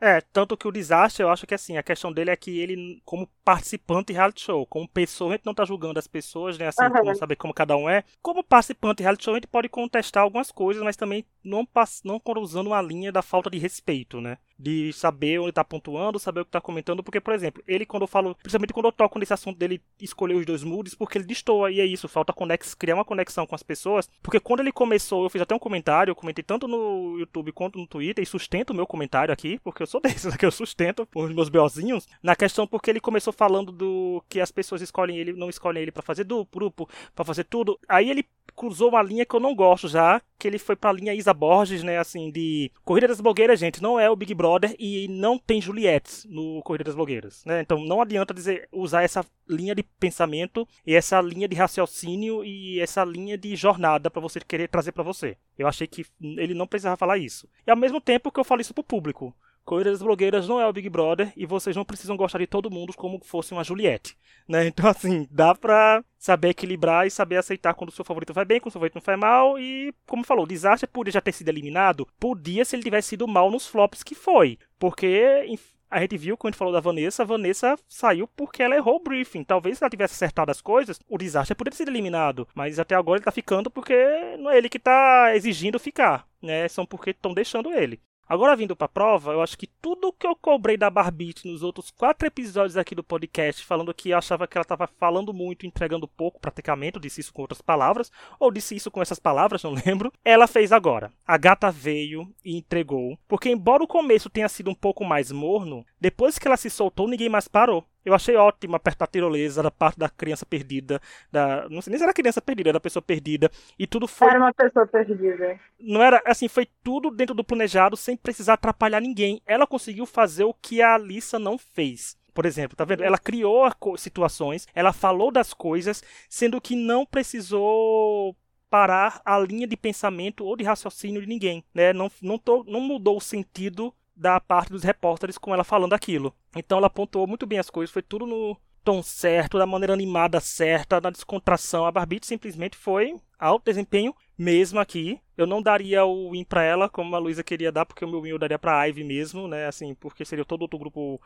[0.00, 3.02] é, tanto que o desastre, eu acho que assim, a questão dele é que ele,
[3.04, 6.68] como participante de reality show, como pessoa, a gente não tá julgando as pessoas, né,
[6.68, 6.92] assim, uhum.
[6.92, 8.04] como saber como cada um é.
[8.22, 11.66] Como participante de reality show, a gente pode contestar algumas coisas, mas também não,
[12.04, 14.38] não usando uma linha da falta de respeito, né?
[14.58, 18.02] De saber onde tá pontuando, saber o que tá comentando, porque, por exemplo, ele quando
[18.02, 21.24] eu falo, principalmente quando eu toco nesse assunto dele escolher os dois moods, porque ele
[21.24, 24.72] destoa, e é isso, falta conex, criar uma conexão com as pessoas, porque quando ele
[24.72, 28.26] começou, eu fiz até um comentário, eu comentei tanto no YouTube quanto no Twitter, e
[28.26, 32.08] sustento o meu comentário aqui, porque eu sou desses que eu sustento os meus beozinhos,
[32.20, 35.92] na questão porque ele começou falando do que as pessoas escolhem ele, não escolhem ele
[35.92, 39.54] para fazer do grupo, para fazer tudo, aí ele cruzou uma linha que eu não
[39.54, 43.60] gosto já, que ele foi pra linha Isa Borges, né, assim, de Corrida das Blogueiras,
[43.60, 44.47] gente, não é o Big Brother
[44.78, 47.60] e não tem Juliette no Corrida das Blogueiras, né?
[47.60, 52.80] Então não adianta dizer usar essa linha de pensamento e essa linha de raciocínio e
[52.80, 55.36] essa linha de jornada para você querer trazer para você.
[55.58, 57.48] Eu achei que ele não precisava falar isso.
[57.66, 59.34] E ao mesmo tempo que eu falo isso pro público.
[59.68, 62.70] Corrida das Blogueiras não é o Big Brother e vocês não precisam gostar de todo
[62.70, 64.16] mundo como fosse uma Juliette,
[64.48, 64.66] né?
[64.66, 68.60] Então, assim, dá pra saber equilibrar e saber aceitar quando o seu favorito vai bem,
[68.60, 71.32] quando o seu favorito não vai mal e, como falou, o desastre podia já ter
[71.32, 75.44] sido eliminado, podia se ele tivesse sido mal nos flops que foi, porque
[75.90, 78.96] a gente viu, quando a gente falou da Vanessa, a Vanessa saiu porque ela errou
[78.96, 79.44] o briefing.
[79.44, 82.48] Talvez se ela tivesse acertado as coisas, o desastre poderia ter sido eliminado.
[82.54, 83.94] Mas até agora ele tá ficando porque
[84.38, 86.68] não é ele que tá exigindo ficar, né?
[86.68, 88.00] São porque estão deixando ele.
[88.28, 91.90] Agora vindo pra prova, eu acho que tudo que eu cobrei da Barbite nos outros
[91.90, 96.06] quatro episódios aqui do podcast, falando que eu achava que ela estava falando muito, entregando
[96.06, 99.72] pouco, praticamente, eu disse isso com outras palavras, ou disse isso com essas palavras, não
[99.72, 100.12] lembro.
[100.22, 101.10] Ela fez agora.
[101.26, 105.86] A gata veio e entregou, porque embora o começo tenha sido um pouco mais morno,
[106.00, 107.84] depois que ela se soltou, ninguém mais parou.
[108.04, 111.98] Eu achei ótimo apertar a tirolesa da parte da criança perdida, da não sei nem
[111.98, 115.60] se era criança perdida, era pessoa perdida, e tudo foi Era uma pessoa perdida.
[115.78, 119.42] Não era assim, foi tudo dentro do planejado sem precisar atrapalhar ninguém.
[119.44, 122.16] Ela conseguiu fazer o que a Alissa não fez.
[122.32, 123.02] Por exemplo, tá vendo?
[123.02, 128.36] Ela criou situações, ela falou das coisas, sendo que não precisou
[128.70, 131.92] parar a linha de pensamento ou de raciocínio de ninguém, né?
[131.92, 136.34] Não, não, tô, não mudou o sentido da parte dos repórteres com ela falando aquilo.
[136.56, 140.40] Então ela pontuou muito bem as coisas, foi tudo no tom certo, da maneira animada
[140.40, 141.86] certa, na descontração.
[141.86, 145.20] A Barbite simplesmente foi alto desempenho mesmo aqui.
[145.36, 148.22] Eu não daria o win para ela, como a Luísa queria dar, porque o meu
[148.22, 149.66] win eu daria pra Ivy mesmo, né?
[149.66, 151.20] Assim, porque seria todo outro grupo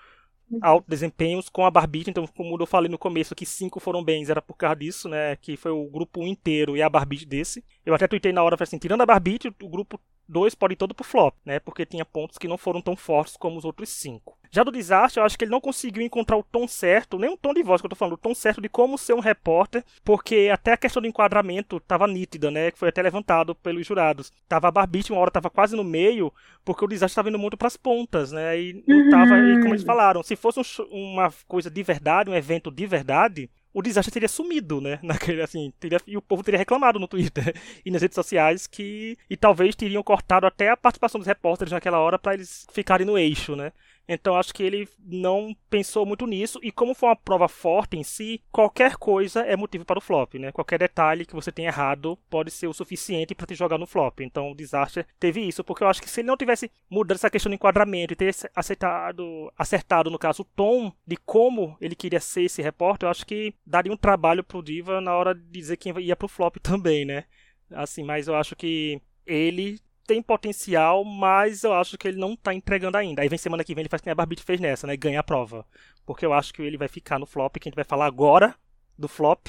[0.61, 4.28] alto desempenhos com a Barbite, então como eu falei no começo que cinco foram bens,
[4.28, 7.64] era por causa disso, né, que foi o grupo inteiro e a Barbite desse.
[7.87, 9.98] Eu até tuitei na hora, falei assim, tirando a Barbite, o grupo
[10.29, 11.61] dois podem todo pro flop, né?
[11.61, 14.39] Porque tinha pontos que não foram tão fortes como os outros cinco.
[14.51, 17.39] Já do desastre, eu acho que ele não conseguiu encontrar o tom certo, nem o
[17.39, 19.83] tom de voz que eu tô falando, o tom certo de como ser um repórter,
[20.05, 22.71] porque até a questão do enquadramento tava nítida, né?
[22.71, 24.31] Que foi até levantado pelos jurados.
[24.47, 26.33] Tava a Barbite, uma hora tava quase no meio,
[26.65, 28.61] porque o desastre tava indo muito pras pontas, né?
[28.61, 32.35] E não tava, e como eles falaram, se fosse um, uma coisa de verdade, um
[32.35, 34.99] evento de verdade, o desastre teria sumido, né?
[35.03, 37.55] Naquele, assim, teria, e o povo teria reclamado no Twitter
[37.85, 39.17] e nas redes sociais que.
[39.29, 43.19] E talvez teriam cortado até a participação dos repórteres naquela hora para eles ficarem no
[43.19, 43.73] eixo, né?
[44.09, 46.59] Então acho que ele não pensou muito nisso.
[46.62, 50.35] E como foi uma prova forte em si, qualquer coisa é motivo para o flop,
[50.35, 50.53] né?
[50.53, 54.21] Qualquer detalhe que você tenha errado pode ser o suficiente para te jogar no flop.
[54.21, 57.31] Então o Disaster teve isso, porque eu acho que se ele não tivesse mudado essa
[57.31, 62.21] questão de enquadramento e ter acertado, acertado no caso, o tom de como ele queria
[62.21, 65.77] ser esse repórter, eu acho que daria um trabalho pro Diva na hora de dizer
[65.77, 67.25] quem ia pro flop também, né?
[67.71, 69.79] Assim, mas eu acho que ele
[70.12, 73.22] tem potencial, mas eu acho que ele não tá entregando ainda.
[73.22, 74.94] Aí vem semana que vem ele faz que a Barbite fez nessa, né?
[74.94, 75.64] Ganha a prova.
[76.05, 78.55] Porque eu acho que ele vai ficar no flop, que a gente vai falar agora
[78.98, 79.48] do flop,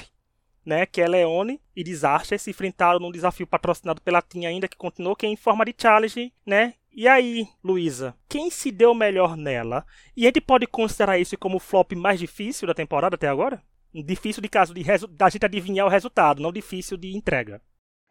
[0.64, 0.86] né?
[0.86, 5.14] Que é Leone e Disaster se enfrentaram num desafio patrocinado pela TIM ainda, que continuou,
[5.14, 6.72] que é em forma de challenge, né?
[6.90, 9.84] E aí, Luísa, quem se deu melhor nela?
[10.16, 13.60] E a gente pode considerar isso como o flop mais difícil da temporada até agora?
[13.92, 17.60] Difícil de caso de da gente adivinhar o resultado, não difícil de entrega.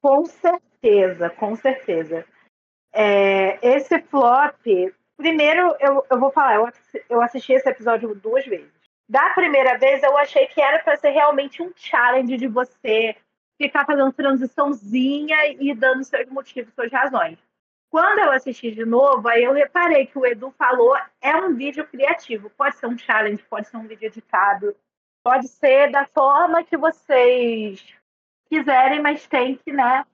[0.04, 2.26] Com certeza, com certeza.
[2.94, 4.62] É, esse flop,
[5.18, 6.70] primeiro eu, eu vou falar, eu,
[7.10, 8.72] eu assisti esse episódio duas vezes.
[9.10, 13.16] Da primeira vez eu achei que era para ser realmente um challenge de você
[13.62, 17.38] ficar fazendo transiçãozinha e dando seus motivos, suas razões.
[17.90, 21.86] Quando eu assisti de novo, aí eu reparei que o Edu falou é um vídeo
[21.86, 22.50] criativo.
[22.52, 24.76] Pode ser um challenge, pode ser um vídeo editado,
[25.24, 27.86] pode ser da forma que vocês
[28.50, 30.06] quiserem, mas tem que, né,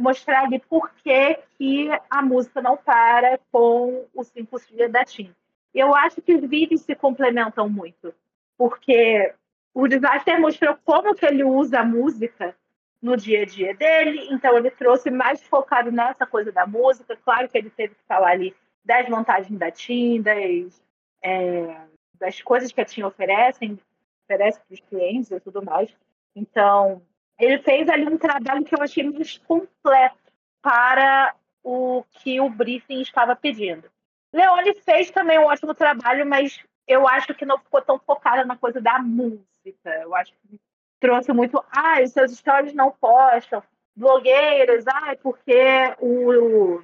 [0.00, 5.34] mostrar ali por que, que a música não para com o Cinco Dias da Tim.
[5.74, 8.12] Eu acho que os vídeos se complementam muito,
[8.56, 9.32] porque
[9.74, 12.56] o Disaster mostrou como que ele usa a música
[13.00, 17.16] no dia a dia dele, então ele trouxe mais focado nessa coisa da música.
[17.16, 20.82] Claro que ele teve que falar ali das vantagens da TIM, das,
[21.22, 21.76] é,
[22.14, 23.78] das coisas que a TIM oferece,
[24.24, 25.94] oferece para os clientes e tudo mais.
[26.34, 27.02] Então,
[27.40, 30.16] ele fez ali um trabalho que eu achei mais completo
[30.62, 33.90] para o que o briefing estava pedindo.
[34.32, 38.56] Leone fez também um ótimo trabalho, mas eu acho que não ficou tão focada na
[38.56, 39.90] coisa da música.
[40.02, 40.60] Eu acho que
[41.00, 43.62] trouxe muito, ah, os seus stories não postam,
[43.96, 46.82] blogueiras, ah, porque o,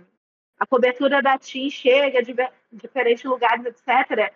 [0.59, 2.35] a cobertura da TIM chega de
[2.73, 4.33] diferentes lugares, etc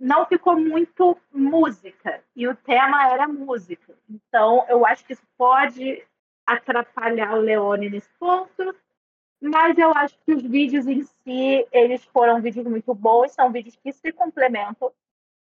[0.00, 3.94] não ficou muito música e o tema era música.
[4.08, 6.02] Então, eu acho que isso pode
[6.46, 8.74] atrapalhar o Leone nesse ponto,
[9.40, 13.76] mas eu acho que os vídeos em si, eles foram vídeos muito bons, são vídeos
[13.76, 14.90] que se complementam,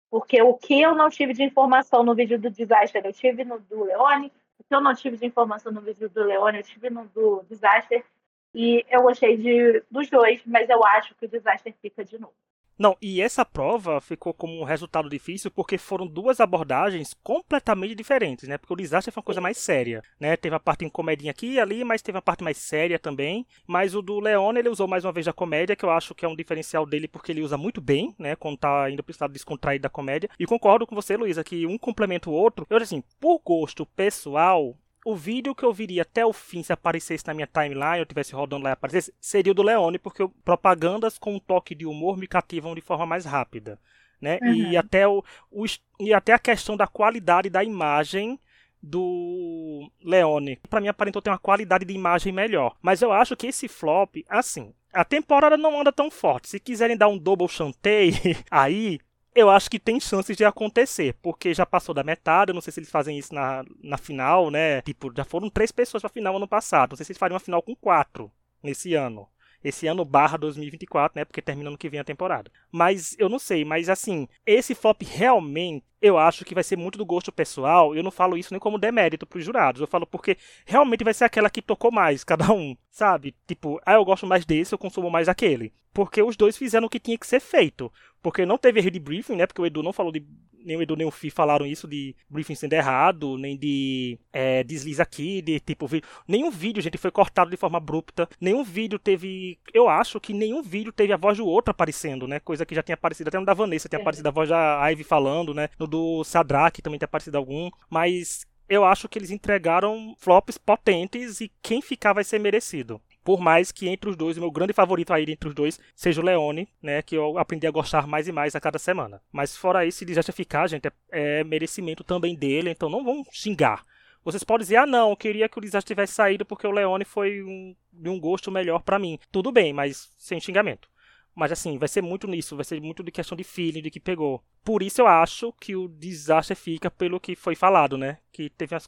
[0.09, 3.59] porque o que eu não tive de informação no vídeo do Disaster, eu tive no
[3.59, 6.89] do Leone, o que eu não tive de informação no vídeo do Leone, eu tive
[6.89, 8.05] no do Disaster,
[8.53, 12.33] e eu gostei de, dos dois, mas eu acho que o Disaster fica de novo.
[12.77, 18.49] Não, e essa prova ficou como um resultado difícil porque foram duas abordagens completamente diferentes,
[18.49, 18.57] né?
[18.57, 20.35] Porque o desastre foi uma coisa mais séria, né?
[20.35, 23.45] Teve a parte em comedinha aqui e ali, mas teve a parte mais séria também.
[23.65, 26.25] Mas o do Leone, ele usou mais uma vez a comédia, que eu acho que
[26.25, 28.35] é um diferencial dele porque ele usa muito bem, né?
[28.35, 30.29] Quando tá indo pro estado descontraído da comédia.
[30.37, 32.67] E concordo com você, Luísa, que um complementa o outro.
[32.69, 37.25] Eu, assim, por gosto pessoal, o vídeo que eu viria até o fim, se aparecesse
[37.27, 41.19] na minha timeline, eu tivesse rodando lá e aparecesse, seria o do Leone, porque propagandas
[41.19, 43.79] com um toque de humor me cativam de forma mais rápida.
[44.19, 44.39] Né?
[44.41, 44.53] Uhum.
[44.53, 45.65] E, até o, o,
[45.99, 48.39] e até a questão da qualidade da imagem
[48.81, 50.59] do Leone.
[50.69, 52.75] Para mim, aparentou ter uma qualidade de imagem melhor.
[52.81, 56.49] Mas eu acho que esse flop, assim, a temporada não anda tão forte.
[56.49, 58.13] Se quiserem dar um double chantei
[58.49, 58.99] aí,
[59.35, 62.71] eu acho que tem chances de acontecer, porque já passou da metade, eu não sei
[62.71, 64.81] se eles fazem isso na, na final, né?
[64.81, 67.39] Tipo, já foram três pessoas pra final ano passado, não sei se eles fariam uma
[67.41, 68.31] final com quatro
[68.63, 69.27] nesse ano.
[69.65, 71.25] Esse ano barra 2024, né?
[71.25, 72.51] Porque termina no que vem a temporada.
[72.71, 76.99] Mas eu não sei, mas assim, esse flop realmente eu acho que vai ser muito
[76.99, 77.95] do gosto pessoal.
[77.95, 79.81] Eu não falo isso nem como demérito pros jurados.
[79.81, 83.35] Eu falo porque realmente vai ser aquela que tocou mais, cada um, sabe?
[83.47, 85.73] Tipo, ah, eu gosto mais desse, eu consumo mais aquele.
[85.91, 87.91] Porque os dois fizeram o que tinha que ser feito.
[88.21, 89.47] Porque não teve erro de briefing, né?
[89.47, 90.23] Porque o Edu não falou de.
[90.65, 94.63] Nem o Edu nem o Fi falaram isso de briefing sendo errado, nem de é,
[94.63, 95.87] desliza aqui, de tipo.
[96.27, 98.27] Nenhum vídeo, gente, foi cortado de forma abrupta.
[98.41, 99.59] Nenhum vídeo teve.
[99.73, 102.39] Eu acho que nenhum vídeo teve a voz do outro aparecendo, né?
[102.39, 103.27] Coisa que já tinha aparecido.
[103.27, 104.01] Até no da Vanessa tinha é.
[104.01, 105.69] aparecido a voz da Ivy falando, né?
[105.79, 107.69] No do Sadraque também tinha aparecido algum.
[107.89, 112.99] Mas eu acho que eles entregaram flops potentes e quem ficar vai ser merecido.
[113.25, 116.21] Por mais que entre os dois, o meu grande favorito aí entre os dois seja
[116.21, 117.01] o Leone, né?
[117.01, 119.19] Que eu aprendi a gostar mais e mais a cada semana.
[119.31, 123.25] Mas fora isso, se desastre ficar, gente, é, é merecimento também dele, então não vão
[123.31, 123.83] xingar.
[124.23, 127.03] Vocês podem dizer, ah não, eu queria que o desastre tivesse saído porque o Leone
[127.03, 129.17] foi um, de um gosto melhor para mim.
[129.31, 130.87] Tudo bem, mas sem xingamento.
[131.35, 133.99] Mas assim, vai ser muito nisso, vai ser muito de questão de feeling, de que
[133.99, 134.41] pegou.
[134.63, 138.19] Por isso eu acho que o desastre fica pelo que foi falado, né?
[138.31, 138.87] Que teve as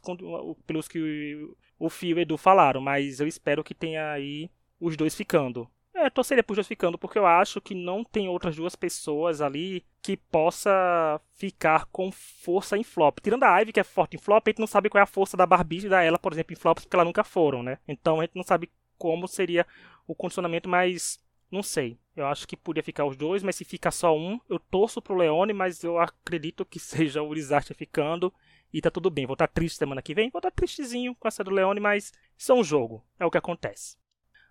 [0.65, 1.45] pelos que
[1.77, 5.69] o Fio e o Edu falaram, mas eu espero que tenha aí os dois ficando.
[5.93, 9.83] É, torceria pros dois ficando, porque eu acho que não tem outras duas pessoas ali
[9.99, 13.17] que possa ficar com força em flop.
[13.19, 15.07] Tirando a Ivy, que é forte em flop, a gente não sabe qual é a
[15.07, 17.79] força da Barbie e da ela, por exemplo, em flops, porque elas nunca foram, né?
[17.87, 19.65] Então a gente não sabe como seria
[20.05, 21.19] o condicionamento, mas
[21.51, 21.97] não sei.
[22.17, 25.15] Eu acho que podia ficar os dois, mas se fica só um, eu torço pro
[25.15, 28.33] Leone, mas eu acredito que seja o Desastre ficando.
[28.73, 29.27] E tá tudo bem.
[29.27, 30.31] Vou estar tá triste semana que vem.
[30.31, 33.05] Vou estar tá tristezinho com essa do Leone, mas isso é um jogo.
[33.19, 33.95] É o que acontece.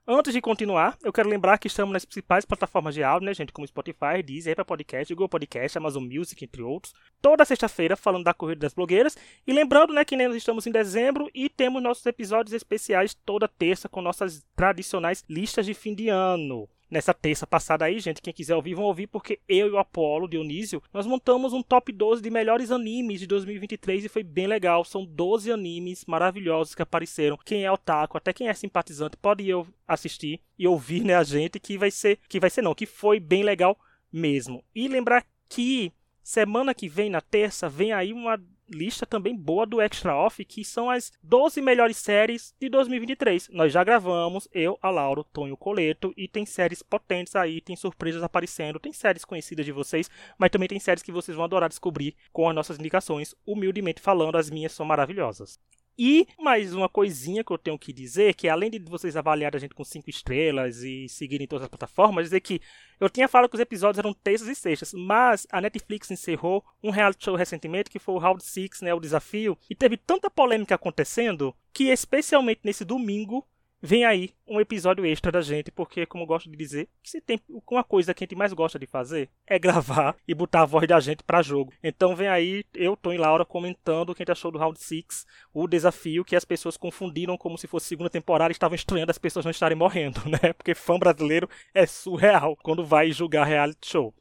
[0.07, 3.53] Antes de continuar, eu quero lembrar que estamos nas principais plataformas de áudio, né, gente?
[3.53, 6.95] Como Spotify, Deezer, Apple Podcast, Google Podcast, Amazon Music, entre outros.
[7.21, 9.19] Toda sexta-feira falando da Corrida das Blogueiras.
[9.45, 13.89] E lembrando, né, que nós estamos em dezembro e temos nossos episódios especiais toda terça
[13.89, 18.23] com nossas tradicionais listas de fim de ano nessa terça passada aí, gente.
[18.23, 21.93] Quem quiser ouvir, vão ouvir, porque eu e o Apolo, Dionísio, nós montamos um top
[21.93, 24.85] 12 de melhores animes de 2023 e foi bem legal.
[24.85, 27.39] São 12 animes maravilhosos que apareceram.
[27.45, 29.55] Quem é otaku, até quem é simpatizante, pode ir
[29.87, 33.21] assistir e ouvir, né, a gente, que vai ser, que vai ser não, que foi
[33.21, 33.79] bem legal
[34.13, 34.65] mesmo.
[34.75, 39.81] E lembrar que semana que vem, na terça, vem aí uma lista também boa do
[39.81, 43.49] Extra Off, que são as 12 melhores séries de 2023.
[43.51, 48.23] Nós já gravamos, eu, a Lauro, Tonho Coleto, e tem séries potentes aí, tem surpresas
[48.23, 52.15] aparecendo, tem séries conhecidas de vocês, mas também tem séries que vocês vão adorar descobrir
[52.33, 53.35] com as nossas indicações.
[53.47, 55.59] Humildemente falando, as minhas são maravilhosas.
[55.99, 59.61] E mais uma coisinha que eu tenho que dizer, que além de vocês avaliarem a
[59.61, 62.61] gente com 5 estrelas e seguirem todas as plataformas, dizer que
[63.01, 66.91] eu tinha falado que os episódios eram terças e sextas, mas a Netflix encerrou um
[66.91, 70.75] reality show recentemente que foi o Round 6, né, o desafio, e teve tanta polêmica
[70.75, 73.47] acontecendo que especialmente nesse domingo
[73.87, 77.41] vem aí um episódio extra da gente, porque, como eu gosto de dizer, se tem
[77.49, 80.87] uma coisa que a gente mais gosta de fazer é gravar e botar a voz
[80.87, 81.73] da gente para jogo.
[81.83, 84.79] Então vem aí eu, Tom e Laura comentando o que a gente achou do Round
[84.79, 89.11] 6, o desafio que as pessoas confundiram como se fosse segunda temporada e estavam estranhando
[89.11, 90.53] as pessoas não estarem morrendo, né?
[90.53, 94.13] Porque fã brasileiro é surreal quando vai julgar reality show.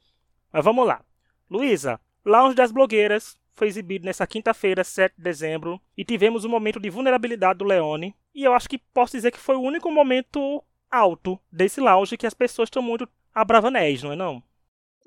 [0.54, 1.04] Mas vamos lá.
[1.50, 6.80] Luísa, Lounge das Blogueiras foi exibido nessa quinta-feira, 7 de dezembro, e tivemos um momento
[6.80, 10.64] de vulnerabilidade do Leone, e eu acho que posso dizer que foi o único momento
[10.92, 14.44] alto desse lounge que as pessoas estão muito abravanés, não é não?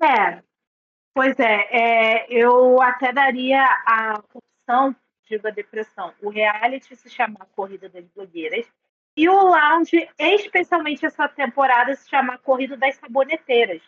[0.01, 0.41] É,
[1.13, 4.95] pois é, é, eu até daria a opção,
[5.27, 8.65] digo a depressão, o reality se chamar Corrida das Blogueiras,
[9.15, 13.81] e o lounge, especialmente essa temporada, se chamar Corrida das Saboneteiras,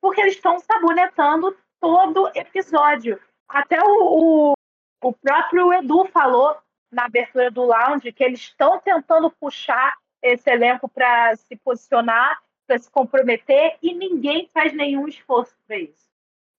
[0.00, 3.18] porque eles estão sabonetando todo episódio.
[3.48, 4.54] Até o, o,
[5.02, 6.56] o próprio Edu falou
[6.90, 12.78] na abertura do lounge que eles estão tentando puxar esse elenco para se posicionar, para
[12.78, 16.08] se comprometer, e ninguém faz nenhum esforço para isso.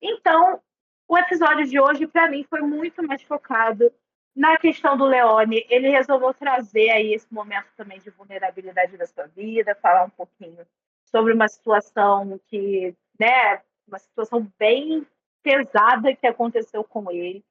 [0.02, 0.62] Então,
[1.08, 3.92] o episódio de hoje, para mim, foi muito mais focado
[4.36, 5.66] na questão do Leone.
[5.70, 10.66] Ele resolveu trazer aí esse momento também de vulnerabilidade da sua vida, falar um pouquinho
[11.06, 15.08] sobre uma situação que, né, uma situação bem
[15.46, 17.46] pesada que aconteceu com ele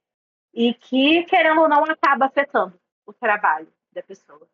[0.53, 2.75] e que, querendo ou não, acaba afetando
[3.07, 4.49] o trabalho da pessoa.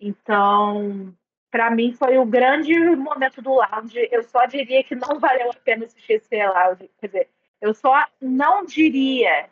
[0.00, 1.14] Então,
[1.52, 4.08] para mim, foi o grande momento do lounge.
[4.10, 6.90] Eu só diria que não valeu a pena assistir esse lounge.
[6.98, 7.28] Quer dizer,
[7.60, 9.48] eu só não diria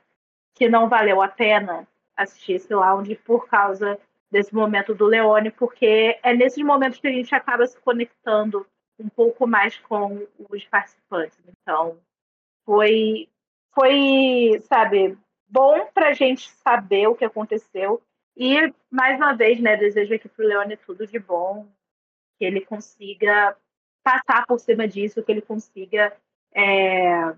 [0.55, 6.19] que não valeu a pena assistir esse lounge por causa desse momento do Leone, porque
[6.25, 8.67] é nesses momentos que a gente acaba se conectando
[8.99, 11.39] um pouco mais com os participantes.
[11.47, 11.99] Então,
[12.69, 13.31] foi,
[13.75, 15.17] foi sabe,
[15.49, 18.03] bom para a gente saber o que aconteceu.
[18.37, 21.67] E, mais uma vez, né, desejo aqui para o Leone tudo de bom,
[22.39, 23.57] que ele consiga
[24.05, 26.15] passar por cima disso, que ele consiga
[26.55, 27.35] é,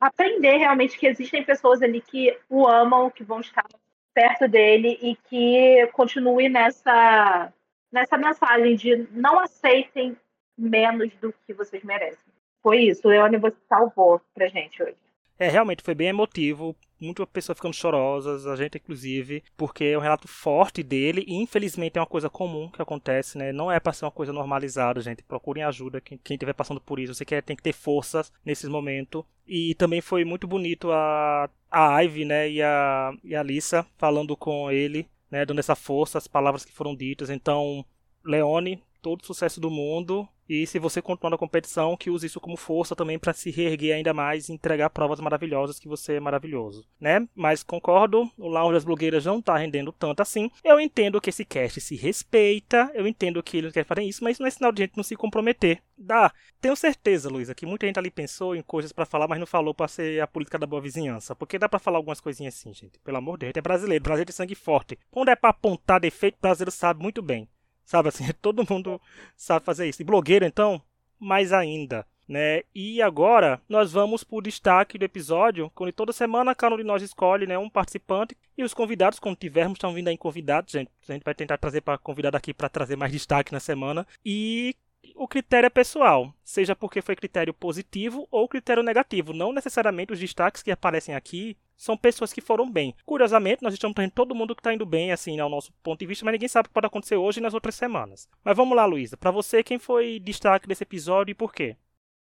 [0.00, 3.66] aprender realmente que existem pessoas ali que o amam, que vão estar
[4.14, 7.52] perto dele e que continue nessa,
[7.92, 10.16] nessa mensagem de não aceitem
[10.56, 12.37] menos do que vocês merecem
[12.68, 13.08] foi isso.
[13.08, 14.94] Leone, você salvou pra gente hoje.
[15.38, 20.00] É, realmente foi bem emotivo, muitas pessoas ficando chorosas, a gente inclusive, porque é um
[20.00, 23.52] relato forte dele e infelizmente é uma coisa comum que acontece, né?
[23.52, 25.22] Não é para ser uma coisa normalizada, gente.
[25.22, 27.14] Procurem ajuda quem estiver passando por isso.
[27.14, 29.24] Você quer tem que ter forças nesse momento.
[29.46, 34.36] E também foi muito bonito a, a Ivy, né, e a, e a Lisa falando
[34.36, 37.30] com ele, né, dando essa força, as palavras que foram ditas.
[37.30, 37.82] Então,
[38.22, 40.28] Leone, todo sucesso do mundo.
[40.48, 43.96] E se você continuar na competição, que use isso como força também para se reerguer
[43.96, 47.26] ainda mais e entregar provas maravilhosas que você é maravilhoso, né?
[47.34, 50.50] Mas concordo, o Lounge das Blogueiras não tá rendendo tanto assim.
[50.64, 54.38] Eu entendo que esse cast se respeita, eu entendo que eles querem fazer isso, mas
[54.38, 55.82] não é sinal de gente não se comprometer.
[55.96, 56.32] Dá.
[56.60, 59.74] Tenho certeza, Luísa, que muita gente ali pensou em coisas para falar, mas não falou
[59.74, 61.34] para ser a política da boa vizinhança.
[61.34, 62.98] Porque dá para falar algumas coisinhas assim, gente.
[63.00, 64.98] Pelo amor de Deus, é brasileiro, brasileiro de sangue forte.
[65.10, 67.48] Quando é para apontar defeito, o brasileiro sabe muito bem.
[67.88, 69.00] Sabe assim, todo mundo
[69.34, 70.02] sabe fazer isso.
[70.02, 70.80] E blogueiro, então,
[71.18, 72.06] mais ainda.
[72.28, 72.62] Né?
[72.74, 76.84] E agora nós vamos para o destaque do episódio, onde toda semana cada um de
[76.84, 80.90] nós escolhe né, um participante e os convidados, quando tivermos, estão vindo aí convidados, gente.
[81.08, 84.06] A gente vai tentar trazer para convidado aqui para trazer mais destaque na semana.
[84.22, 84.76] E
[85.14, 89.32] o critério é pessoal, seja porque foi critério positivo ou critério negativo.
[89.32, 92.94] Não necessariamente os destaques que aparecem aqui são pessoas que foram bem.
[93.06, 96.06] Curiosamente, nós estamos trazendo todo mundo que está indo bem, assim, ao nosso ponto de
[96.06, 98.28] vista, mas ninguém sabe o que pode acontecer hoje e nas outras semanas.
[98.44, 99.16] Mas vamos lá, Luísa.
[99.16, 101.76] Para você, quem foi destaque desse episódio e por quê?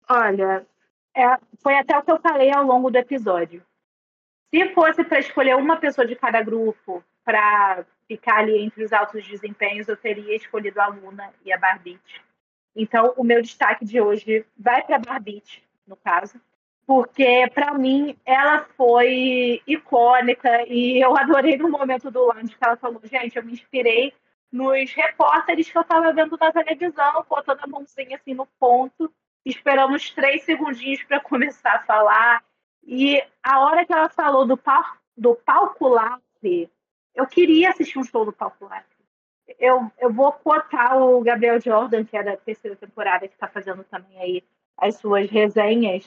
[0.10, 0.66] Olha,
[1.16, 3.64] é, foi até o que eu falei ao longo do episódio.
[4.50, 9.28] Se fosse para escolher uma pessoa de cada grupo para ficar ali entre os altos
[9.28, 12.24] desempenhos, eu teria escolhido a Luna e a Barbite.
[12.76, 16.40] Então, o meu destaque de hoje vai para a Barbite, no caso
[16.86, 22.78] porque para mim ela foi icônica e eu adorei no momento do lunch que ela
[22.78, 24.14] falou, gente, eu me inspirei
[24.52, 29.12] nos repórteres que eu estava vendo na televisão, botando a mãozinha assim no ponto,
[29.44, 32.44] esperamos três segundinhos para começar a falar.
[32.84, 34.84] E a hora que ela falou do, pal
[35.18, 36.70] do palco Lacre,
[37.16, 38.96] eu queria assistir um show do palco Lacre.
[39.60, 43.84] Eu, eu vou cotar o Gabriel Jordan, que é da terceira temporada, que está fazendo
[43.84, 44.44] também aí
[44.78, 46.06] as suas resenhas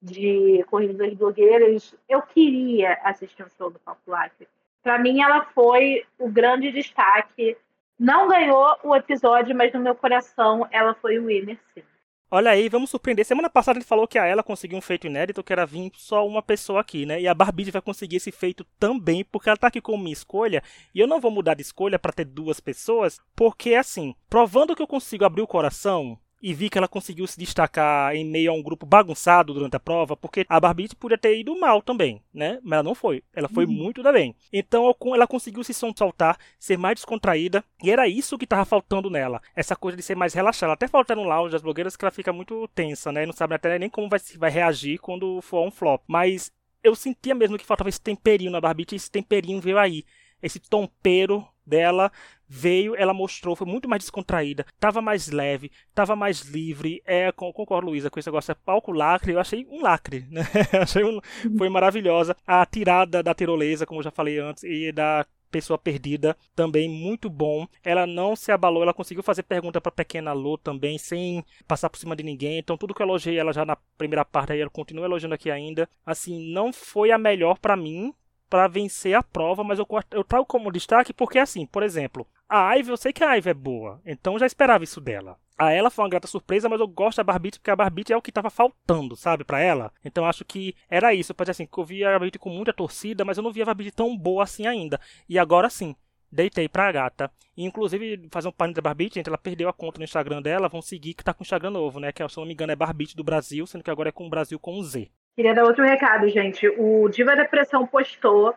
[0.00, 4.48] de corridas blogueiras, eu queria assistir um show do Lacre.
[4.82, 7.56] Para mim, ela foi o grande destaque.
[7.98, 11.82] Não ganhou o episódio, mas no meu coração ela foi o winner, sim.
[12.30, 13.24] Olha aí, vamos surpreender.
[13.24, 16.26] Semana passada gente falou que a ela conseguiu um feito inédito, que era vir só
[16.26, 17.18] uma pessoa aqui, né?
[17.18, 20.62] E a Barbie vai conseguir esse feito também, porque ela tá aqui como minha escolha.
[20.94, 24.82] E eu não vou mudar de escolha para ter duas pessoas, porque assim, provando que
[24.82, 28.54] eu consigo abrir o coração, e vi que ela conseguiu se destacar em meio a
[28.54, 32.58] um grupo bagunçado durante a prova, porque a Barbie podia ter ido mal também, né?
[32.62, 33.22] Mas ela não foi.
[33.34, 33.72] Ela foi uhum.
[33.72, 34.34] muito da bem.
[34.52, 39.40] Então ela conseguiu se soltar, ser mais descontraída, e era isso que estava faltando nela.
[39.54, 40.72] Essa coisa de ser mais relaxada.
[40.72, 43.26] Até falta no lounge das blogueiras que ela fica muito tensa, né?
[43.26, 46.02] Não sabe até nem como vai, vai reagir quando for um flop.
[46.06, 50.04] Mas eu sentia mesmo que faltava esse temperinho na Barbie, e esse temperinho veio aí.
[50.42, 52.10] Esse tompeiro dela
[52.48, 57.02] veio, ela mostrou, foi muito mais descontraída, tava mais leve, tava mais livre.
[57.04, 60.42] É, concordo, Luísa, com esse negócio, é palco lacre, eu achei um lacre, né?
[60.80, 61.20] achei um,
[61.56, 62.34] foi maravilhosa.
[62.46, 67.28] A tirada da tirolesa, como eu já falei antes, e da pessoa perdida também muito
[67.28, 67.66] bom.
[67.82, 71.98] Ela não se abalou, ela conseguiu fazer pergunta para pequena Lô também sem passar por
[71.98, 72.58] cima de ninguém.
[72.58, 75.50] Então tudo que eu elogiei ela já na primeira parte aí, ela continua elogiando aqui
[75.50, 75.88] ainda.
[76.04, 78.12] Assim, não foi a melhor para mim,
[78.48, 82.74] para vencer a prova, mas eu, eu trago como destaque porque, assim, por exemplo, a
[82.76, 85.36] Ive, eu sei que a Ive é boa, então eu já esperava isso dela.
[85.58, 88.16] A ela foi uma grata surpresa, mas eu gosto da Barbite porque a Barbite é
[88.16, 89.92] o que estava faltando, sabe, para ela.
[90.04, 91.34] Então acho que era isso.
[91.34, 93.66] Pode assim, que eu via a Barbite com muita torcida, mas eu não via a
[93.66, 95.00] Barbite tão boa assim ainda.
[95.28, 95.96] E agora sim,
[96.30, 97.28] deitei pra gata.
[97.56, 100.68] E, inclusive, fazer um parênteses da Barbite, gente, ela perdeu a conta no Instagram dela,
[100.68, 102.12] vão seguir que tá com o Instagram novo, né?
[102.12, 104.26] Que se eu não me engano é Barbite do Brasil, sendo que agora é com
[104.28, 105.10] o Brasil com um Z.
[105.38, 106.68] Queria dar outro recado, gente.
[106.68, 108.56] O Diva Depressão postou,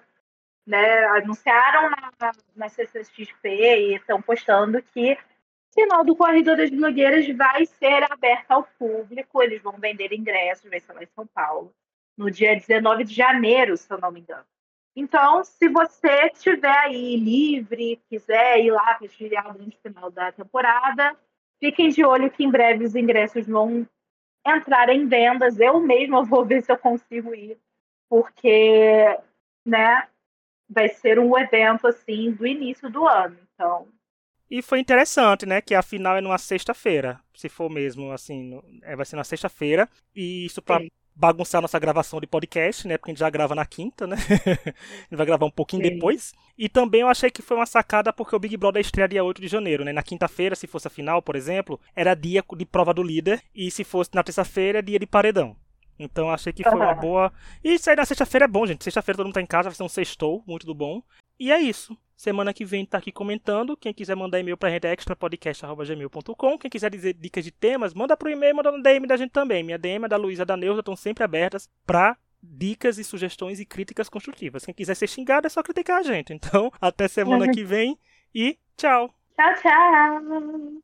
[0.66, 1.06] né?
[1.10, 7.68] Anunciaram na, na CCXP e estão postando que o final do Corredor das Blogueiras vai
[7.68, 9.44] ser aberto ao público.
[9.44, 11.72] Eles vão vender ingressos, vai ser lá em São Paulo,
[12.18, 14.46] no dia 19 de janeiro, se eu não me engano.
[14.96, 21.16] Então, se você estiver aí livre, quiser ir lá prestigiar o grande final da temporada,
[21.60, 23.88] fiquem de olho que em breve os ingressos vão
[24.46, 25.60] entrar em vendas.
[25.60, 27.58] Eu mesma vou ver se eu consigo ir,
[28.10, 29.18] porque,
[29.66, 30.08] né,
[30.70, 33.38] vai ser um evento assim do início do ano.
[33.54, 33.88] Então.
[34.50, 35.62] E foi interessante, né?
[35.62, 39.88] Que a final é numa sexta-feira, se for mesmo assim, é, vai ser na sexta-feira.
[40.16, 40.84] E isso para
[41.16, 42.98] bagunçar nossa gravação de podcast, né?
[42.98, 44.16] Porque a gente já grava na quinta, né?
[44.46, 45.94] a gente vai gravar um pouquinho Sim.
[45.94, 46.34] depois.
[46.58, 49.42] E também eu achei que foi uma sacada porque o Big Brother estreia dia 8
[49.42, 49.92] de janeiro, né?
[49.92, 53.42] Na quinta-feira, se fosse a final, por exemplo, era dia de prova do líder.
[53.54, 55.56] E se fosse na terça-feira, é dia de paredão.
[56.00, 57.32] Então achei que foi uma boa.
[57.64, 58.84] E isso aí na sexta-feira é bom, gente.
[58.84, 61.04] Sexta-feira todo mundo tá em casa, vai ser um sextou, muito do bom.
[61.40, 61.98] E é isso.
[62.22, 63.76] Semana que vem tá aqui comentando.
[63.76, 66.58] Quem quiser mandar e-mail pra gente é extrapodcast.gmail.com.
[66.60, 69.64] Quem quiser dizer dicas de temas, manda pro e-mail, manda no DM da gente também.
[69.64, 74.08] Minha DM, da Luísa da Neuza estão sempre abertas pra dicas e sugestões e críticas
[74.08, 74.64] construtivas.
[74.64, 76.32] Quem quiser ser xingado é só criticar a gente.
[76.32, 77.98] Então, até semana que vem
[78.36, 79.12] e tchau.
[79.36, 80.82] Tchau, tchau.